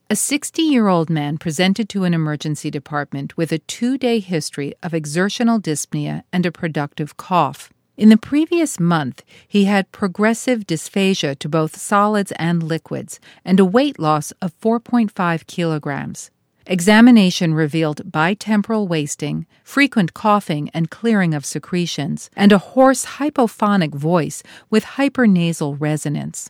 A 0.09 0.15
60 0.15 0.61
year 0.61 0.87
old 0.87 1.09
man 1.09 1.37
presented 1.37 1.89
to 1.89 2.05
an 2.05 2.13
emergency 2.13 2.71
department 2.71 3.35
with 3.35 3.51
a 3.51 3.57
two 3.57 3.97
day 3.97 4.19
history 4.19 4.73
of 4.81 4.93
exertional 4.93 5.59
dyspnea 5.59 6.23
and 6.31 6.45
a 6.45 6.51
productive 6.51 7.17
cough. 7.17 7.73
In 7.97 8.07
the 8.07 8.15
previous 8.15 8.79
month, 8.79 9.21
he 9.45 9.65
had 9.65 9.91
progressive 9.91 10.65
dysphagia 10.65 11.37
to 11.39 11.49
both 11.49 11.75
solids 11.75 12.31
and 12.39 12.63
liquids 12.63 13.19
and 13.43 13.59
a 13.59 13.65
weight 13.65 13.99
loss 13.99 14.31
of 14.41 14.57
4.5 14.61 15.45
kilograms. 15.45 16.31
Examination 16.65 17.53
revealed 17.53 18.09
bitemporal 18.09 18.87
wasting, 18.87 19.45
frequent 19.61 20.13
coughing 20.13 20.69
and 20.73 20.89
clearing 20.89 21.33
of 21.33 21.45
secretions, 21.45 22.29
and 22.33 22.53
a 22.53 22.59
hoarse 22.59 23.05
hypophonic 23.17 23.93
voice 23.93 24.41
with 24.69 24.85
hypernasal 24.85 25.75
resonance. 25.77 26.49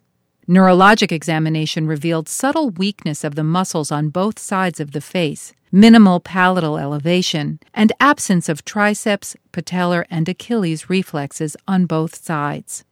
Neurologic 0.49 1.11
examination 1.11 1.87
revealed 1.87 2.29
subtle 2.29 2.69
weakness 2.69 3.25
of 3.25 3.35
the 3.35 3.43
muscles 3.43 3.91
on 3.91 4.07
both 4.07 4.39
sides 4.39 4.79
of 4.79 4.93
the 4.93 5.01
face, 5.01 5.51
minimal 5.73 6.21
palatal 6.21 6.77
elevation, 6.77 7.59
and 7.73 7.91
absence 7.99 8.47
of 8.47 8.63
triceps, 8.63 9.35
patellar, 9.51 10.05
and 10.09 10.29
Achilles 10.29 10.89
reflexes 10.89 11.57
on 11.67 11.85
both 11.85 12.15
sides. 12.15 12.85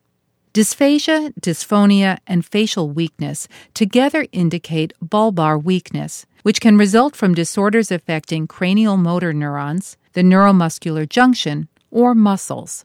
Dysphagia, 0.53 1.33
dysphonia, 1.39 2.17
and 2.27 2.45
facial 2.45 2.89
weakness 2.89 3.47
together 3.73 4.27
indicate 4.33 4.91
bulbar 5.01 5.57
weakness, 5.57 6.25
which 6.43 6.59
can 6.59 6.77
result 6.77 7.15
from 7.15 7.33
disorders 7.33 7.89
affecting 7.89 8.47
cranial 8.47 8.97
motor 8.97 9.31
neurons, 9.31 9.95
the 10.11 10.23
neuromuscular 10.23 11.07
junction, 11.07 11.69
or 11.89 12.13
muscles. 12.13 12.83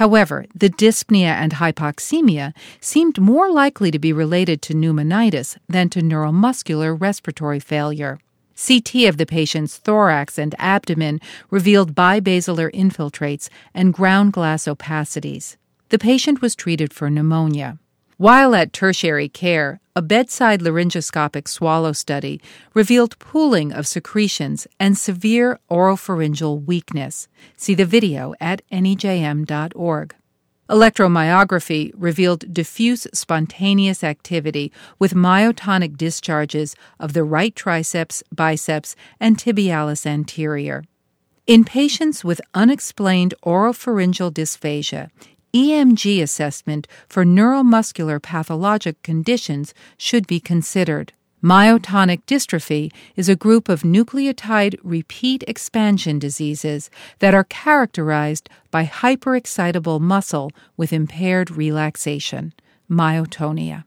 However, 0.00 0.46
the 0.54 0.70
dyspnea 0.70 1.26
and 1.26 1.52
hypoxemia 1.52 2.54
seemed 2.80 3.20
more 3.20 3.52
likely 3.52 3.90
to 3.90 3.98
be 3.98 4.14
related 4.14 4.62
to 4.62 4.72
pneumonitis 4.72 5.58
than 5.68 5.90
to 5.90 6.00
neuromuscular 6.00 6.98
respiratory 6.98 7.60
failure. 7.60 8.18
CT 8.56 9.04
of 9.10 9.18
the 9.18 9.26
patient's 9.26 9.76
thorax 9.76 10.38
and 10.38 10.54
abdomen 10.58 11.20
revealed 11.50 11.94
bibasilar 11.94 12.72
infiltrates 12.72 13.50
and 13.74 13.92
ground 13.92 14.32
glass 14.32 14.64
opacities. 14.66 15.58
The 15.90 15.98
patient 15.98 16.40
was 16.40 16.56
treated 16.56 16.94
for 16.94 17.10
pneumonia. 17.10 17.78
While 18.16 18.54
at 18.54 18.72
tertiary 18.72 19.28
care, 19.28 19.80
a 20.00 20.02
bedside 20.02 20.60
laryngoscopic 20.62 21.46
swallow 21.46 21.92
study 21.92 22.40
revealed 22.72 23.18
pooling 23.18 23.70
of 23.70 23.86
secretions 23.86 24.66
and 24.78 24.96
severe 24.96 25.60
oropharyngeal 25.70 26.64
weakness. 26.64 27.28
See 27.58 27.74
the 27.74 27.84
video 27.84 28.32
at 28.40 28.62
nejm.org. 28.72 30.14
Electromyography 30.70 31.92
revealed 31.94 32.50
diffuse 32.50 33.06
spontaneous 33.12 34.02
activity 34.02 34.72
with 34.98 35.12
myotonic 35.12 35.98
discharges 35.98 36.74
of 36.98 37.12
the 37.12 37.22
right 37.22 37.54
triceps, 37.54 38.22
biceps, 38.34 38.96
and 39.20 39.36
tibialis 39.36 40.06
anterior. 40.06 40.82
In 41.46 41.62
patients 41.62 42.24
with 42.24 42.40
unexplained 42.54 43.34
oropharyngeal 43.44 44.32
dysphagia, 44.32 45.10
EMG 45.52 46.22
assessment 46.22 46.86
for 47.08 47.24
neuromuscular 47.24 48.22
pathologic 48.22 49.02
conditions 49.02 49.74
should 49.96 50.26
be 50.26 50.38
considered. 50.38 51.12
Myotonic 51.42 52.22
dystrophy 52.26 52.92
is 53.16 53.28
a 53.28 53.34
group 53.34 53.68
of 53.68 53.82
nucleotide 53.82 54.76
repeat 54.82 55.42
expansion 55.48 56.18
diseases 56.18 56.90
that 57.18 57.34
are 57.34 57.44
characterized 57.44 58.48
by 58.70 58.84
hyperexcitable 58.84 60.00
muscle 60.00 60.52
with 60.76 60.92
impaired 60.92 61.50
relaxation, 61.50 62.52
myotonia. 62.90 63.84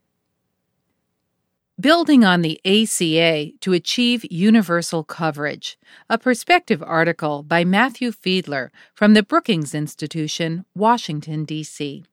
Building 1.84 2.24
on 2.24 2.43
the 2.43 2.62
ACA 2.63 3.52
to 3.60 3.74
Achieve 3.74 4.24
Universal 4.32 5.04
Coverage, 5.04 5.78
a 6.10 6.17
perspective 6.17 6.82
article 6.82 7.43
by 7.43 7.65
Matthew 7.65 8.13
Fiedler 8.13 8.69
from 8.93 9.15
the 9.15 9.22
Brookings 9.22 9.76
Institution, 9.76 10.63
Washington, 10.74 11.43
D.C. 11.43 12.06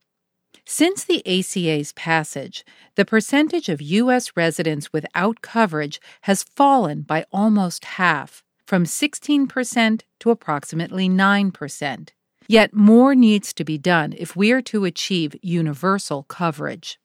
Since 0.67 1.05
the 1.05 1.23
ACA's 1.25 1.93
passage, 1.93 2.65
the 2.97 3.05
percentage 3.05 3.69
of 3.69 3.81
U.S. 3.81 4.33
residents 4.37 4.93
without 4.93 5.41
coverage 5.41 6.01
has 6.23 6.43
fallen 6.43 7.03
by 7.03 7.25
almost 7.31 7.85
half, 7.85 8.43
from 8.67 8.83
16% 8.83 10.01
to 10.19 10.31
approximately 10.31 11.09
9%. 11.09 12.09
Yet 12.49 12.75
more 12.75 13.15
needs 13.15 13.53
to 13.53 13.63
be 13.63 13.79
done 13.79 14.15
if 14.19 14.35
we 14.35 14.51
are 14.51 14.63
to 14.63 14.85
achieve 14.85 15.37
universal 15.43 16.25
coverage. 16.25 17.00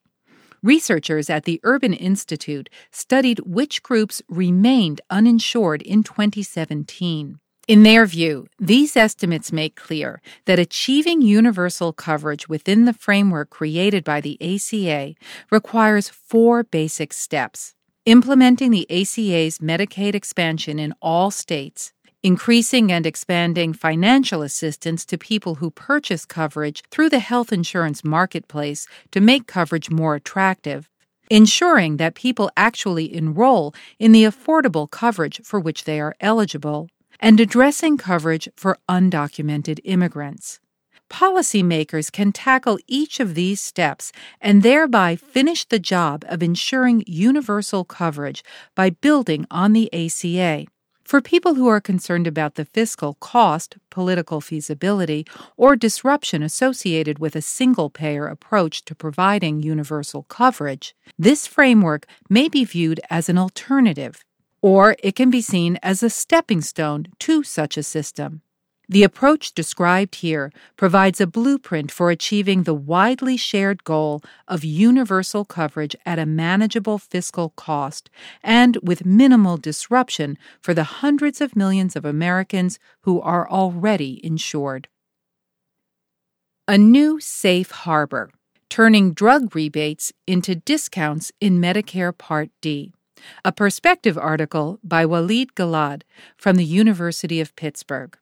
Researchers 0.65 1.29
at 1.29 1.43
the 1.43 1.59
Urban 1.61 1.93
Institute 1.93 2.71
studied 2.89 3.39
which 3.45 3.83
groups 3.83 4.23
remained 4.27 4.99
uninsured 5.11 5.83
in 5.83 6.01
2017. 6.01 7.37
In 7.67 7.83
their 7.83 8.07
view, 8.07 8.47
these 8.57 8.97
estimates 8.97 9.51
make 9.51 9.75
clear 9.75 10.23
that 10.45 10.57
achieving 10.57 11.21
universal 11.21 11.93
coverage 11.93 12.49
within 12.49 12.85
the 12.85 12.93
framework 12.93 13.51
created 13.51 14.03
by 14.03 14.19
the 14.21 14.39
ACA 14.41 15.13
requires 15.51 16.09
four 16.09 16.63
basic 16.63 17.13
steps. 17.13 17.75
implementing 18.07 18.71
the 18.71 18.87
ACA's 18.89 19.59
Medicaid 19.59 20.15
expansion 20.15 20.79
in 20.79 20.95
all 20.99 21.29
states, 21.29 21.93
increasing 22.25 22.91
and 22.91 23.05
expanding 23.05 23.71
financial 23.71 24.41
assistance 24.41 25.05
to 25.05 25.15
people 25.15 25.55
who 25.55 25.69
purchase 25.69 26.25
coverage 26.25 26.81
through 26.89 27.07
the 27.07 27.19
health 27.19 27.53
insurance 27.53 28.03
marketplace 28.03 28.87
to 29.11 29.21
make 29.21 29.45
coverage 29.45 29.91
more 29.91 30.15
attractive, 30.15 30.89
ensuring 31.29 31.97
that 31.97 32.15
people 32.15 32.49
actually 32.57 33.13
enroll 33.13 33.75
in 33.99 34.11
the 34.11 34.23
affordable 34.23 34.89
coverage 34.89 35.39
for 35.43 35.59
which 35.59 35.83
they 35.83 35.99
are 35.99 36.15
eligible, 36.19 36.89
and 37.19 37.39
addressing 37.39 37.95
coverage 37.95 38.49
for 38.55 38.79
undocumented 38.89 39.79
immigrants. 39.83 40.59
Policymakers 41.11 42.11
can 42.11 42.31
tackle 42.31 42.79
each 42.87 43.19
of 43.19 43.35
these 43.35 43.61
steps 43.61 44.11
and 44.41 44.63
thereby 44.63 45.15
finish 45.15 45.63
the 45.65 45.77
job 45.77 46.25
of 46.27 46.41
ensuring 46.41 47.03
universal 47.05 47.85
coverage 47.85 48.43
by 48.73 48.89
building 48.89 49.45
on 49.51 49.73
the 49.73 49.93
ACA. 49.93 50.65
For 51.05 51.21
people 51.21 51.53
who 51.53 51.67
are 51.67 51.79
concerned 51.79 52.25
about 52.25 52.55
the 52.55 52.65
fiscal 52.65 53.13
cost, 53.19 53.77
political 53.91 54.41
feasibility, 54.41 55.27
or 55.55 55.75
disruption 55.75 56.41
associated 56.41 57.19
with 57.19 57.35
a 57.35 57.43
single 57.43 57.91
payer 57.91 58.25
approach 58.25 58.83
to 58.85 58.95
providing 58.95 59.61
universal 59.61 60.23
coverage, 60.23 60.95
this 61.19 61.45
framework 61.45 62.07
may 62.27 62.49
be 62.49 62.65
viewed 62.65 62.99
as 63.11 63.29
an 63.29 63.37
alternative, 63.37 64.25
or 64.63 64.95
it 65.03 65.15
can 65.15 65.29
be 65.29 65.41
seen 65.41 65.77
as 65.83 66.01
a 66.01 66.09
stepping 66.09 66.61
stone 66.61 67.05
to 67.19 67.43
such 67.43 67.77
a 67.77 67.83
system. 67.83 68.41
The 68.87 69.03
approach 69.03 69.53
described 69.53 70.15
here 70.15 70.51
provides 70.75 71.19
a 71.19 71.27
blueprint 71.27 71.91
for 71.91 72.11
achieving 72.11 72.63
the 72.63 72.73
widely 72.73 73.35
shared 73.35 73.83
goal 73.83 74.21
of 74.47 74.63
universal 74.63 75.43
coverage 75.43 75.95
at 76.05 76.19
a 76.19 76.25
manageable 76.25 76.99
fiscal 76.99 77.49
cost 77.49 78.09
and 78.43 78.77
with 78.83 79.05
minimal 79.05 79.57
disruption 79.57 80.37
for 80.61 80.73
the 80.73 80.83
hundreds 80.83 81.41
of 81.41 81.55
millions 81.55 81.95
of 81.95 82.05
Americans 82.05 82.77
who 83.01 83.19
are 83.21 83.49
already 83.49 84.23
insured. 84.23 84.87
A 86.67 86.77
new 86.77 87.19
safe 87.19 87.71
harbor, 87.71 88.31
turning 88.69 89.13
drug 89.13 89.55
rebates 89.55 90.11
into 90.27 90.55
discounts 90.55 91.31
in 91.39 91.59
Medicare 91.59 92.15
Part 92.15 92.49
D. 92.61 92.91
A 93.43 93.51
perspective 93.51 94.17
article 94.17 94.79
by 94.83 95.05
Walid 95.05 95.55
Gellad 95.55 96.03
from 96.37 96.55
the 96.57 96.65
University 96.65 97.39
of 97.39 97.55
Pittsburgh. 97.55 98.17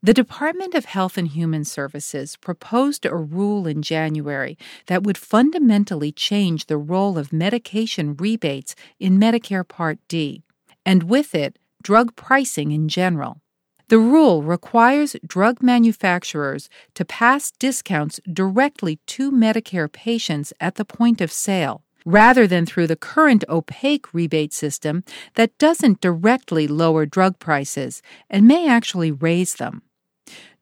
The 0.00 0.14
Department 0.14 0.76
of 0.76 0.84
Health 0.84 1.18
and 1.18 1.26
Human 1.26 1.64
Services 1.64 2.36
proposed 2.36 3.04
a 3.04 3.16
rule 3.16 3.66
in 3.66 3.82
January 3.82 4.56
that 4.86 5.02
would 5.02 5.18
fundamentally 5.18 6.12
change 6.12 6.66
the 6.66 6.78
role 6.78 7.18
of 7.18 7.32
medication 7.32 8.14
rebates 8.14 8.76
in 9.00 9.18
Medicare 9.18 9.66
Part 9.66 9.98
D, 10.06 10.44
and 10.86 11.02
with 11.02 11.34
it, 11.34 11.58
drug 11.82 12.14
pricing 12.14 12.70
in 12.70 12.88
general. 12.88 13.40
The 13.88 13.98
rule 13.98 14.44
requires 14.44 15.16
drug 15.26 15.64
manufacturers 15.64 16.68
to 16.94 17.04
pass 17.04 17.50
discounts 17.50 18.20
directly 18.32 19.00
to 19.08 19.32
Medicare 19.32 19.90
patients 19.90 20.52
at 20.60 20.76
the 20.76 20.84
point 20.84 21.20
of 21.20 21.32
sale, 21.32 21.82
rather 22.04 22.46
than 22.46 22.66
through 22.66 22.86
the 22.86 22.94
current 22.94 23.42
opaque 23.48 24.14
rebate 24.14 24.52
system 24.52 25.02
that 25.34 25.58
doesn't 25.58 26.00
directly 26.00 26.68
lower 26.68 27.04
drug 27.04 27.40
prices 27.40 28.00
and 28.30 28.46
may 28.46 28.68
actually 28.68 29.10
raise 29.10 29.56
them. 29.56 29.82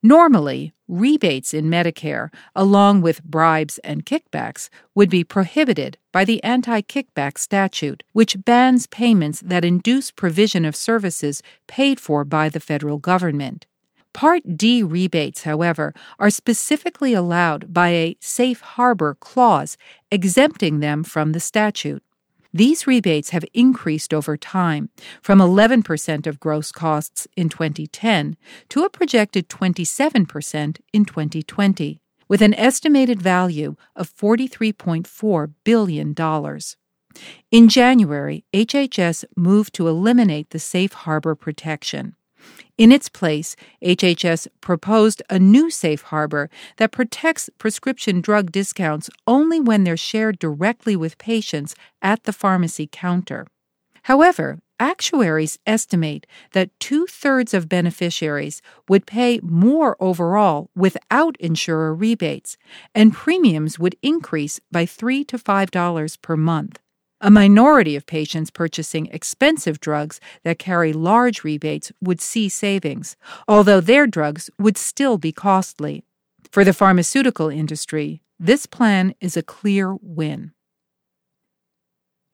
Normally, 0.02 0.72
rebates 0.88 1.52
in 1.52 1.66
Medicare, 1.66 2.32
along 2.54 3.02
with 3.02 3.24
bribes 3.24 3.78
and 3.78 4.06
kickbacks, 4.06 4.68
would 4.94 5.10
be 5.10 5.24
prohibited 5.24 5.98
by 6.12 6.24
the 6.24 6.42
anti 6.44 6.80
kickback 6.82 7.38
statute, 7.38 8.02
which 8.12 8.44
bans 8.44 8.86
payments 8.86 9.40
that 9.40 9.64
induce 9.64 10.10
provision 10.10 10.64
of 10.64 10.76
services 10.76 11.42
paid 11.66 11.98
for 11.98 12.24
by 12.24 12.48
the 12.48 12.60
federal 12.60 12.98
government. 12.98 13.66
Part 14.12 14.56
D 14.56 14.82
rebates, 14.82 15.42
however, 15.42 15.92
are 16.18 16.30
specifically 16.30 17.12
allowed 17.12 17.74
by 17.74 17.88
a 17.88 18.16
safe 18.20 18.60
harbor 18.60 19.14
clause 19.20 19.76
exempting 20.10 20.80
them 20.80 21.04
from 21.04 21.32
the 21.32 21.40
statute. 21.40 22.02
These 22.56 22.86
rebates 22.86 23.30
have 23.30 23.44
increased 23.52 24.14
over 24.14 24.38
time 24.38 24.88
from 25.20 25.40
11% 25.40 26.26
of 26.26 26.40
gross 26.40 26.72
costs 26.72 27.28
in 27.36 27.50
2010 27.50 28.38
to 28.70 28.82
a 28.82 28.88
projected 28.88 29.50
27% 29.50 30.80
in 30.90 31.04
2020, 31.04 32.00
with 32.28 32.40
an 32.40 32.54
estimated 32.54 33.20
value 33.20 33.76
of 33.94 34.10
$43.4 34.10 35.52
billion. 35.64 36.14
In 37.50 37.68
January, 37.68 38.44
HHS 38.54 39.26
moved 39.36 39.74
to 39.74 39.88
eliminate 39.88 40.48
the 40.48 40.58
safe 40.58 40.94
harbor 40.94 41.34
protection. 41.34 42.16
In 42.78 42.92
its 42.92 43.08
place, 43.08 43.56
HHS 43.82 44.48
proposed 44.60 45.22
a 45.30 45.38
new 45.38 45.70
safe 45.70 46.02
harbor 46.02 46.50
that 46.76 46.92
protects 46.92 47.48
prescription 47.58 48.20
drug 48.20 48.52
discounts 48.52 49.08
only 49.26 49.60
when 49.60 49.84
they're 49.84 49.96
shared 49.96 50.38
directly 50.38 50.94
with 50.94 51.16
patients 51.18 51.74
at 52.02 52.24
the 52.24 52.32
pharmacy 52.32 52.88
counter. 52.90 53.46
However, 54.02 54.60
actuaries 54.78 55.58
estimate 55.66 56.26
that 56.52 56.78
two 56.78 57.06
thirds 57.06 57.54
of 57.54 57.68
beneficiaries 57.68 58.60
would 58.88 59.06
pay 59.06 59.40
more 59.42 59.96
overall 59.98 60.70
without 60.76 61.36
insurer 61.38 61.94
rebates, 61.94 62.56
and 62.94 63.12
premiums 63.12 63.78
would 63.78 63.96
increase 64.02 64.60
by 64.70 64.86
3 64.86 65.24
to 65.24 65.38
$5 65.38 66.22
per 66.22 66.36
month. 66.36 66.78
A 67.22 67.30
minority 67.30 67.96
of 67.96 68.04
patients 68.04 68.50
purchasing 68.50 69.06
expensive 69.06 69.80
drugs 69.80 70.20
that 70.44 70.58
carry 70.58 70.92
large 70.92 71.44
rebates 71.44 71.90
would 72.02 72.20
see 72.20 72.50
savings, 72.50 73.16
although 73.48 73.80
their 73.80 74.06
drugs 74.06 74.50
would 74.58 74.76
still 74.76 75.16
be 75.16 75.32
costly. 75.32 76.04
For 76.52 76.62
the 76.62 76.74
pharmaceutical 76.74 77.48
industry, 77.48 78.20
this 78.38 78.66
plan 78.66 79.14
is 79.18 79.34
a 79.34 79.42
clear 79.42 79.94
win. 80.02 80.52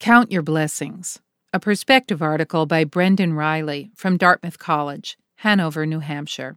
Count 0.01 0.33
Your 0.33 0.43
Blessings, 0.43 1.21
a 1.53 1.61
perspective 1.61 2.21
article 2.21 2.67
by 2.67 2.83
Brendan 2.83 3.35
Reilly 3.35 3.93
from 3.95 4.17
Dartmouth 4.17 4.59
College, 4.59 5.17
Hanover, 5.37 5.87
New 5.87 6.01
Hampshire. 6.01 6.57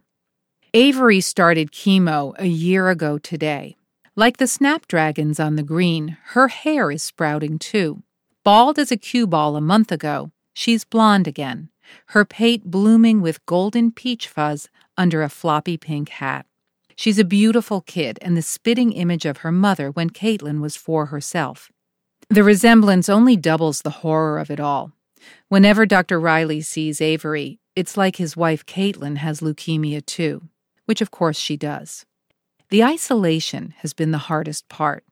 Avery 0.74 1.20
started 1.20 1.70
chemo 1.70 2.34
a 2.40 2.46
year 2.46 2.90
ago 2.90 3.18
today. 3.18 3.76
Like 4.16 4.38
the 4.38 4.48
snapdragons 4.48 5.38
on 5.38 5.54
the 5.54 5.62
green, 5.62 6.16
her 6.30 6.48
hair 6.48 6.90
is 6.90 7.04
sprouting 7.04 7.60
too. 7.60 8.02
Bald 8.46 8.78
as 8.78 8.92
a 8.92 8.96
cue 8.96 9.26
ball 9.26 9.56
a 9.56 9.60
month 9.60 9.90
ago, 9.90 10.30
she's 10.54 10.84
blonde 10.84 11.26
again, 11.26 11.68
her 12.10 12.24
pate 12.24 12.62
blooming 12.62 13.20
with 13.20 13.44
golden 13.44 13.90
peach 13.90 14.28
fuzz 14.28 14.68
under 14.96 15.24
a 15.24 15.28
floppy 15.28 15.76
pink 15.76 16.10
hat. 16.10 16.46
She's 16.94 17.18
a 17.18 17.24
beautiful 17.24 17.80
kid 17.80 18.20
and 18.22 18.36
the 18.36 18.42
spitting 18.42 18.92
image 18.92 19.26
of 19.26 19.38
her 19.38 19.50
mother 19.50 19.90
when 19.90 20.10
Caitlin 20.10 20.60
was 20.60 20.76
four 20.76 21.06
herself. 21.06 21.72
The 22.30 22.44
resemblance 22.44 23.08
only 23.08 23.34
doubles 23.34 23.82
the 23.82 24.06
horror 24.06 24.38
of 24.38 24.48
it 24.48 24.60
all. 24.60 24.92
Whenever 25.48 25.84
Dr. 25.84 26.20
Reilly 26.20 26.60
sees 26.60 27.00
Avery, 27.00 27.58
it's 27.74 27.96
like 27.96 28.14
his 28.14 28.36
wife 28.36 28.64
Caitlin 28.64 29.16
has 29.16 29.40
leukemia 29.40 30.06
too, 30.06 30.42
which 30.84 31.00
of 31.00 31.10
course 31.10 31.36
she 31.36 31.56
does. 31.56 32.06
The 32.68 32.84
isolation 32.84 33.74
has 33.78 33.92
been 33.92 34.12
the 34.12 34.28
hardest 34.30 34.68
part. 34.68 35.02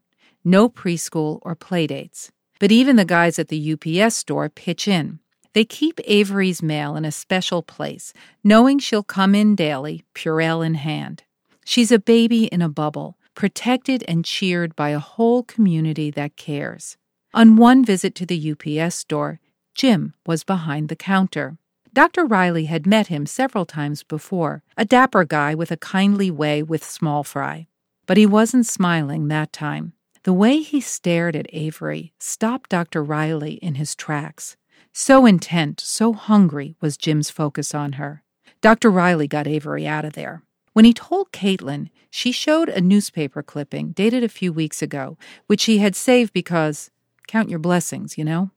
No 0.44 0.68
preschool 0.68 1.40
or 1.42 1.56
playdates. 1.56 2.30
But 2.64 2.72
even 2.72 2.96
the 2.96 3.04
guys 3.04 3.38
at 3.38 3.48
the 3.48 3.74
UPS 3.74 4.16
store 4.16 4.48
pitch 4.48 4.88
in. 4.88 5.18
They 5.52 5.66
keep 5.66 6.00
Avery's 6.06 6.62
mail 6.62 6.96
in 6.96 7.04
a 7.04 7.12
special 7.12 7.62
place, 7.62 8.14
knowing 8.42 8.78
she'll 8.78 9.02
come 9.02 9.34
in 9.34 9.54
daily, 9.54 10.06
Purell 10.14 10.64
in 10.64 10.72
hand. 10.72 11.24
She's 11.66 11.92
a 11.92 11.98
baby 11.98 12.46
in 12.46 12.62
a 12.62 12.70
bubble, 12.70 13.18
protected 13.34 14.02
and 14.08 14.24
cheered 14.24 14.74
by 14.76 14.88
a 14.88 14.98
whole 14.98 15.42
community 15.42 16.10
that 16.12 16.36
cares. 16.36 16.96
On 17.34 17.56
one 17.56 17.84
visit 17.84 18.14
to 18.14 18.24
the 18.24 18.52
UPS 18.52 18.94
store, 18.94 19.40
Jim 19.74 20.14
was 20.24 20.42
behind 20.42 20.88
the 20.88 20.96
counter. 20.96 21.58
Dr. 21.92 22.24
Reilly 22.24 22.64
had 22.64 22.86
met 22.86 23.08
him 23.08 23.26
several 23.26 23.66
times 23.66 24.02
before, 24.02 24.62
a 24.78 24.86
dapper 24.86 25.26
guy 25.26 25.54
with 25.54 25.70
a 25.70 25.76
kindly 25.76 26.30
way 26.30 26.62
with 26.62 26.82
small 26.82 27.24
fry. 27.24 27.66
But 28.06 28.16
he 28.16 28.24
wasn't 28.24 28.64
smiling 28.64 29.28
that 29.28 29.52
time. 29.52 29.92
The 30.24 30.32
way 30.32 30.62
he 30.62 30.80
stared 30.80 31.36
at 31.36 31.46
Avery 31.52 32.14
stopped 32.18 32.70
Dr. 32.70 33.04
Reilly 33.04 33.54
in 33.56 33.74
his 33.74 33.94
tracks. 33.94 34.56
So 34.90 35.26
intent, 35.26 35.80
so 35.80 36.14
hungry 36.14 36.76
was 36.80 36.96
Jim's 36.96 37.28
focus 37.28 37.74
on 37.74 37.94
her. 37.94 38.22
Dr. 38.62 38.90
Reilly 38.90 39.28
got 39.28 39.46
Avery 39.46 39.86
out 39.86 40.06
of 40.06 40.14
there. 40.14 40.42
When 40.72 40.86
he 40.86 40.94
told 40.94 41.30
Caitlin, 41.30 41.90
she 42.08 42.32
showed 42.32 42.70
a 42.70 42.80
newspaper 42.80 43.42
clipping 43.42 43.92
dated 43.92 44.24
a 44.24 44.30
few 44.30 44.50
weeks 44.50 44.80
ago, 44.80 45.18
which 45.46 45.60
she 45.60 45.78
had 45.78 45.94
saved 45.94 46.32
because, 46.32 46.90
count 47.28 47.50
your 47.50 47.58
blessings, 47.58 48.16
you 48.16 48.24
know? 48.24 48.50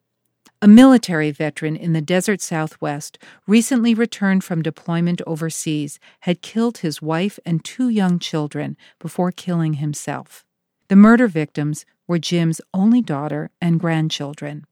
A 0.61 0.69
military 0.69 1.31
veteran 1.31 1.75
in 1.75 1.91
the 1.91 2.01
desert 2.01 2.39
southwest, 2.39 3.19
recently 3.45 3.93
returned 3.93 4.45
from 4.45 4.61
deployment 4.61 5.21
overseas, 5.27 5.99
had 6.21 6.41
killed 6.41 6.77
his 6.77 7.01
wife 7.01 7.39
and 7.45 7.61
two 7.61 7.89
young 7.89 8.19
children 8.19 8.77
before 8.99 9.33
killing 9.33 9.73
himself. 9.73 10.45
The 10.89 10.95
murder 10.95 11.27
victims 11.27 11.85
were 12.07 12.19
Jim's 12.19 12.61
only 12.73 13.01
daughter 13.01 13.51
and 13.61 13.79
grandchildren. 13.79 14.65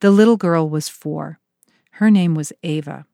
The 0.00 0.10
little 0.10 0.36
girl 0.36 0.68
was 0.68 0.88
four. 0.88 1.38
Her 1.92 2.10
name 2.10 2.34
was 2.34 2.52
Ava. 2.62 3.04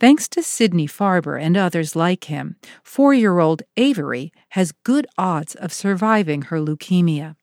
Thanks 0.00 0.28
to 0.28 0.42
Sidney 0.42 0.86
Farber 0.86 1.40
and 1.40 1.56
others 1.56 1.96
like 1.96 2.24
him, 2.24 2.56
four 2.82 3.14
year 3.14 3.38
old 3.38 3.62
Avery 3.76 4.32
has 4.50 4.72
good 4.84 5.06
odds 5.16 5.54
of 5.56 5.72
surviving 5.72 6.42
her 6.42 6.58
leukemia. 6.58 7.36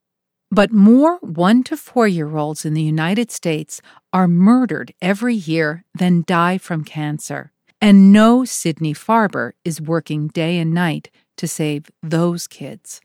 But 0.51 0.71
more 0.71 1.17
one 1.17 1.63
to 1.63 1.75
four 1.77 2.07
year 2.07 2.37
olds 2.37 2.65
in 2.65 2.73
the 2.73 2.81
United 2.81 3.31
States 3.31 3.81
are 4.13 4.27
murdered 4.27 4.93
every 5.01 5.35
year 5.35 5.83
than 5.93 6.23
die 6.25 6.57
from 6.57 6.83
cancer. 6.83 7.51
And 7.81 8.13
no 8.13 8.45
Sidney 8.45 8.93
Farber 8.93 9.51
is 9.63 9.81
working 9.81 10.29
day 10.29 10.57
and 10.57 10.73
night 10.73 11.09
to 11.37 11.47
save 11.47 11.91
those 12.01 12.47
kids. 12.47 13.01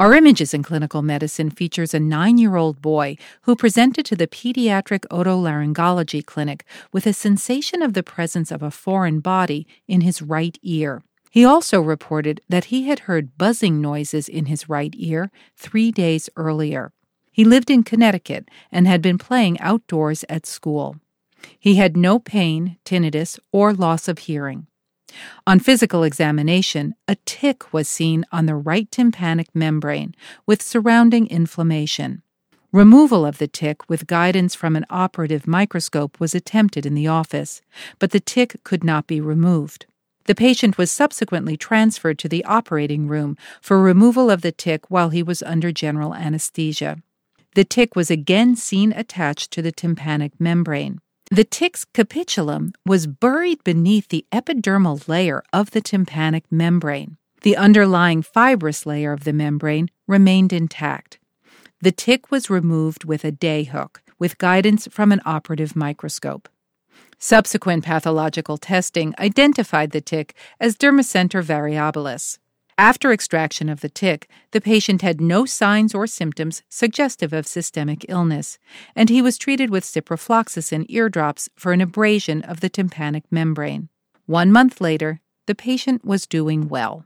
Our 0.00 0.14
Images 0.14 0.54
in 0.54 0.62
Clinical 0.62 1.02
Medicine 1.02 1.50
features 1.50 1.92
a 1.92 2.00
nine 2.00 2.38
year 2.38 2.56
old 2.56 2.80
boy 2.80 3.18
who 3.42 3.54
presented 3.54 4.06
to 4.06 4.16
the 4.16 4.26
pediatric 4.26 5.00
otolaryngology 5.10 6.24
clinic 6.24 6.64
with 6.90 7.06
a 7.06 7.12
sensation 7.12 7.82
of 7.82 7.92
the 7.92 8.02
presence 8.02 8.50
of 8.50 8.62
a 8.62 8.70
foreign 8.70 9.20
body 9.20 9.66
in 9.86 10.00
his 10.00 10.22
right 10.22 10.58
ear. 10.62 11.02
He 11.30 11.44
also 11.44 11.82
reported 11.82 12.40
that 12.48 12.72
he 12.72 12.88
had 12.88 13.00
heard 13.00 13.36
buzzing 13.36 13.82
noises 13.82 14.26
in 14.26 14.46
his 14.46 14.70
right 14.70 14.94
ear 14.96 15.30
three 15.54 15.92
days 15.92 16.30
earlier. 16.34 16.94
He 17.30 17.44
lived 17.44 17.68
in 17.68 17.82
Connecticut 17.82 18.48
and 18.72 18.86
had 18.86 19.02
been 19.02 19.18
playing 19.18 19.60
outdoors 19.60 20.24
at 20.30 20.46
school. 20.46 20.96
He 21.58 21.74
had 21.74 21.94
no 21.94 22.18
pain, 22.18 22.78
tinnitus, 22.86 23.38
or 23.52 23.74
loss 23.74 24.08
of 24.08 24.20
hearing. 24.20 24.66
On 25.46 25.58
physical 25.58 26.02
examination, 26.02 26.94
a 27.08 27.16
tick 27.26 27.72
was 27.72 27.88
seen 27.88 28.24
on 28.32 28.46
the 28.46 28.54
right 28.54 28.90
tympanic 28.90 29.48
membrane 29.54 30.14
with 30.46 30.62
surrounding 30.62 31.26
inflammation. 31.26 32.22
Removal 32.72 33.26
of 33.26 33.38
the 33.38 33.48
tick 33.48 33.88
with 33.88 34.06
guidance 34.06 34.54
from 34.54 34.76
an 34.76 34.86
operative 34.90 35.46
microscope 35.46 36.20
was 36.20 36.34
attempted 36.34 36.86
in 36.86 36.94
the 36.94 37.08
office, 37.08 37.62
but 37.98 38.12
the 38.12 38.20
tick 38.20 38.62
could 38.62 38.84
not 38.84 39.08
be 39.08 39.20
removed. 39.20 39.86
The 40.26 40.36
patient 40.36 40.78
was 40.78 40.90
subsequently 40.92 41.56
transferred 41.56 42.18
to 42.20 42.28
the 42.28 42.44
operating 42.44 43.08
room 43.08 43.36
for 43.60 43.80
removal 43.80 44.30
of 44.30 44.42
the 44.42 44.52
tick 44.52 44.88
while 44.88 45.08
he 45.08 45.22
was 45.22 45.42
under 45.42 45.72
general 45.72 46.14
anesthesia. 46.14 47.02
The 47.56 47.64
tick 47.64 47.96
was 47.96 48.12
again 48.12 48.54
seen 48.54 48.92
attached 48.92 49.50
to 49.52 49.62
the 49.62 49.72
tympanic 49.72 50.38
membrane. 50.38 51.00
The 51.32 51.44
tick's 51.44 51.84
capitulum 51.84 52.72
was 52.84 53.06
buried 53.06 53.62
beneath 53.62 54.08
the 54.08 54.26
epidermal 54.32 55.06
layer 55.06 55.44
of 55.52 55.70
the 55.70 55.80
tympanic 55.80 56.42
membrane. 56.50 57.18
The 57.42 57.56
underlying 57.56 58.22
fibrous 58.22 58.84
layer 58.84 59.12
of 59.12 59.22
the 59.22 59.32
membrane 59.32 59.90
remained 60.08 60.52
intact. 60.52 61.20
The 61.80 61.92
tick 61.92 62.32
was 62.32 62.50
removed 62.50 63.04
with 63.04 63.24
a 63.24 63.30
day 63.30 63.62
hook, 63.62 64.02
with 64.18 64.38
guidance 64.38 64.88
from 64.90 65.12
an 65.12 65.20
operative 65.24 65.76
microscope. 65.76 66.48
Subsequent 67.20 67.84
pathological 67.84 68.58
testing 68.58 69.14
identified 69.16 69.92
the 69.92 70.00
tick 70.00 70.34
as 70.58 70.74
Dermacentor 70.74 71.44
variabilis. 71.44 72.38
After 72.80 73.12
extraction 73.12 73.68
of 73.68 73.82
the 73.82 73.90
tick, 73.90 74.26
the 74.52 74.60
patient 74.62 75.02
had 75.02 75.20
no 75.20 75.44
signs 75.44 75.94
or 75.94 76.06
symptoms 76.06 76.62
suggestive 76.70 77.30
of 77.34 77.46
systemic 77.46 78.06
illness, 78.08 78.58
and 78.96 79.10
he 79.10 79.20
was 79.20 79.36
treated 79.36 79.68
with 79.68 79.84
ciprofloxacin 79.84 80.86
eardrops 80.88 81.50
for 81.54 81.74
an 81.74 81.82
abrasion 81.82 82.40
of 82.40 82.60
the 82.60 82.70
tympanic 82.70 83.24
membrane. 83.30 83.90
One 84.24 84.50
month 84.50 84.80
later, 84.80 85.20
the 85.46 85.54
patient 85.54 86.06
was 86.06 86.26
doing 86.26 86.68
well. 86.68 87.04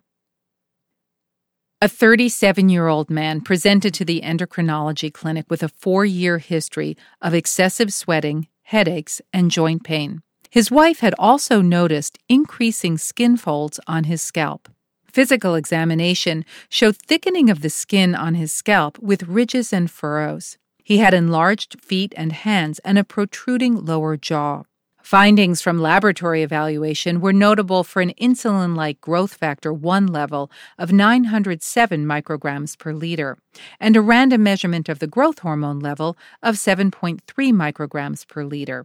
A 1.83 1.89
37 1.89 2.69
year 2.69 2.87
old 2.87 3.11
man 3.11 3.41
presented 3.41 3.93
to 3.95 4.05
the 4.05 4.21
endocrinology 4.21 5.13
clinic 5.13 5.47
with 5.51 5.65
a 5.65 5.69
four 5.69 6.05
year 6.05 6.39
history 6.39 6.97
of 7.21 7.35
excessive 7.35 7.93
sweating, 7.93 8.47
headaches, 8.63 9.21
and 9.33 9.51
joint 9.51 9.83
pain. 9.83 10.23
His 10.51 10.71
wife 10.71 11.01
had 11.01 11.17
also 11.19 11.61
noticed 11.61 12.17
increasing 12.29 12.97
skin 12.97 13.37
folds 13.37 13.81
on 13.89 14.05
his 14.05 14.23
scalp. 14.23 14.69
Physical 15.15 15.55
examination 15.55 16.45
showed 16.69 16.97
thickening 16.97 17.49
of 17.49 17.61
the 17.61 17.71
skin 17.71 18.17
on 18.17 18.35
his 18.35 18.53
scalp 18.53 18.99
with 18.99 19.23
ridges 19.29 19.73
and 19.73 19.89
furrows. 19.89 20.59
He 20.83 20.99
had 20.99 21.15
enlarged 21.15 21.81
feet 21.81 22.13
and 22.17 22.33
hands 22.33 22.81
and 22.81 22.99
a 22.99 23.05
protruding 23.05 23.85
lower 23.85 24.17
jaw. 24.17 24.65
Findings 25.05 25.63
from 25.63 25.81
laboratory 25.81 26.43
evaluation 26.43 27.21
were 27.21 27.33
notable 27.33 27.85
for 27.85 28.03
an 28.03 28.13
insulin 28.21 28.75
like 28.75 29.01
growth 29.01 29.35
factor 29.35 29.73
1 29.73 30.09
level 30.09 30.51
of 30.81 30.91
907 30.91 32.05
micrograms 32.05 32.77
per 32.77 32.93
liter 32.93 33.39
and 33.79 33.97
a 33.97 34.01
random 34.01 34.43
measurement 34.43 34.89
of 34.89 34.99
the 34.99 35.07
growth 35.07 35.39
hormone 35.39 35.79
level 35.79 36.17
of 36.43 36.57
7.3 36.57 37.21
micrograms 37.53 38.27
per 38.27 38.43
liter. 38.43 38.85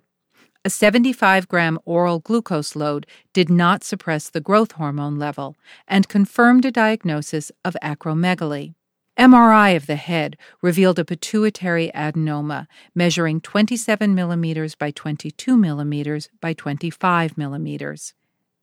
A 0.66 0.70
75 0.70 1.48
gram 1.48 1.80
oral 1.86 2.20
glucose 2.20 2.76
load 2.76 3.08
did 3.32 3.50
not 3.50 3.82
suppress 3.82 4.30
the 4.30 4.42
growth 4.42 4.74
hormone 4.74 5.18
level 5.18 5.56
and 5.88 6.10
confirmed 6.10 6.66
a 6.66 6.72
diagnosis 6.72 7.50
of 7.64 7.78
acromegaly. 7.82 8.74
MRI 9.18 9.78
of 9.78 9.88
the 9.88 9.96
head 9.96 10.36
revealed 10.62 11.00
a 11.00 11.06
pituitary 11.06 11.90
adenoma 11.96 12.68
measuring 12.94 13.40
27 13.40 14.14
millimeters 14.14 14.76
by 14.76 14.92
22 14.92 15.56
millimeters 15.56 16.30
by 16.42 16.52
25 16.52 17.38
millimeters. 17.38 18.14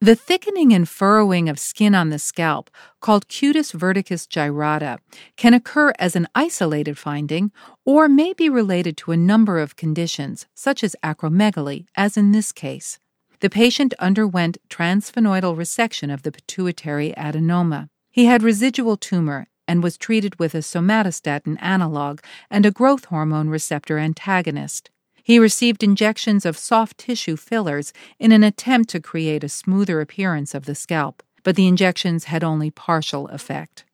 The 0.00 0.14
thickening 0.14 0.74
and 0.74 0.86
furrowing 0.86 1.48
of 1.48 1.58
skin 1.58 1.94
on 1.94 2.10
the 2.10 2.18
scalp, 2.18 2.70
called 3.00 3.28
cutis 3.28 3.72
verticis 3.72 4.28
gyrata, 4.28 4.98
can 5.38 5.54
occur 5.54 5.94
as 5.98 6.14
an 6.14 6.26
isolated 6.34 6.98
finding 6.98 7.50
or 7.86 8.06
may 8.06 8.34
be 8.34 8.50
related 8.50 8.98
to 8.98 9.12
a 9.12 9.16
number 9.16 9.58
of 9.58 9.76
conditions, 9.76 10.44
such 10.54 10.84
as 10.84 10.96
acromegaly, 11.02 11.86
as 11.96 12.18
in 12.18 12.32
this 12.32 12.52
case. 12.52 12.98
The 13.40 13.48
patient 13.48 13.94
underwent 13.98 14.58
transsphenoidal 14.68 15.56
resection 15.56 16.12
of 16.12 16.24
the 16.24 16.32
pituitary 16.32 17.14
adenoma. 17.16 17.88
He 18.10 18.26
had 18.26 18.42
residual 18.42 18.98
tumor 18.98 19.46
and 19.66 19.82
was 19.82 19.96
treated 19.96 20.38
with 20.38 20.54
a 20.54 20.58
somatostatin 20.58 21.56
analog 21.62 22.20
and 22.50 22.66
a 22.66 22.70
growth 22.70 23.06
hormone 23.06 23.48
receptor 23.48 23.98
antagonist. 23.98 24.90
He 25.26 25.40
received 25.40 25.82
injections 25.82 26.46
of 26.46 26.56
soft 26.56 26.98
tissue 26.98 27.34
fillers 27.34 27.92
in 28.20 28.30
an 28.30 28.44
attempt 28.44 28.90
to 28.90 29.00
create 29.00 29.42
a 29.42 29.48
smoother 29.48 30.00
appearance 30.00 30.54
of 30.54 30.66
the 30.66 30.74
scalp, 30.76 31.20
but 31.42 31.56
the 31.56 31.66
injections 31.66 32.26
had 32.26 32.44
only 32.44 32.70
partial 32.70 33.26
effect. 33.26 33.84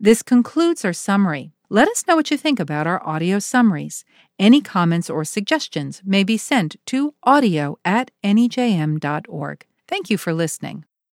This 0.00 0.24
concludes 0.24 0.84
our 0.84 0.92
summary. 0.92 1.52
Let 1.68 1.86
us 1.86 2.04
know 2.08 2.16
what 2.16 2.32
you 2.32 2.36
think 2.36 2.58
about 2.58 2.88
our 2.88 3.00
audio 3.06 3.38
summaries. 3.38 4.04
Any 4.36 4.60
comments 4.60 5.08
or 5.08 5.24
suggestions 5.24 6.02
may 6.04 6.24
be 6.24 6.36
sent 6.36 6.74
to 6.86 7.14
audio 7.22 7.78
at 7.84 8.10
nejm.org. 8.24 9.66
Thank 9.86 10.10
you 10.10 10.18
for 10.18 10.34
listening. 10.34 10.84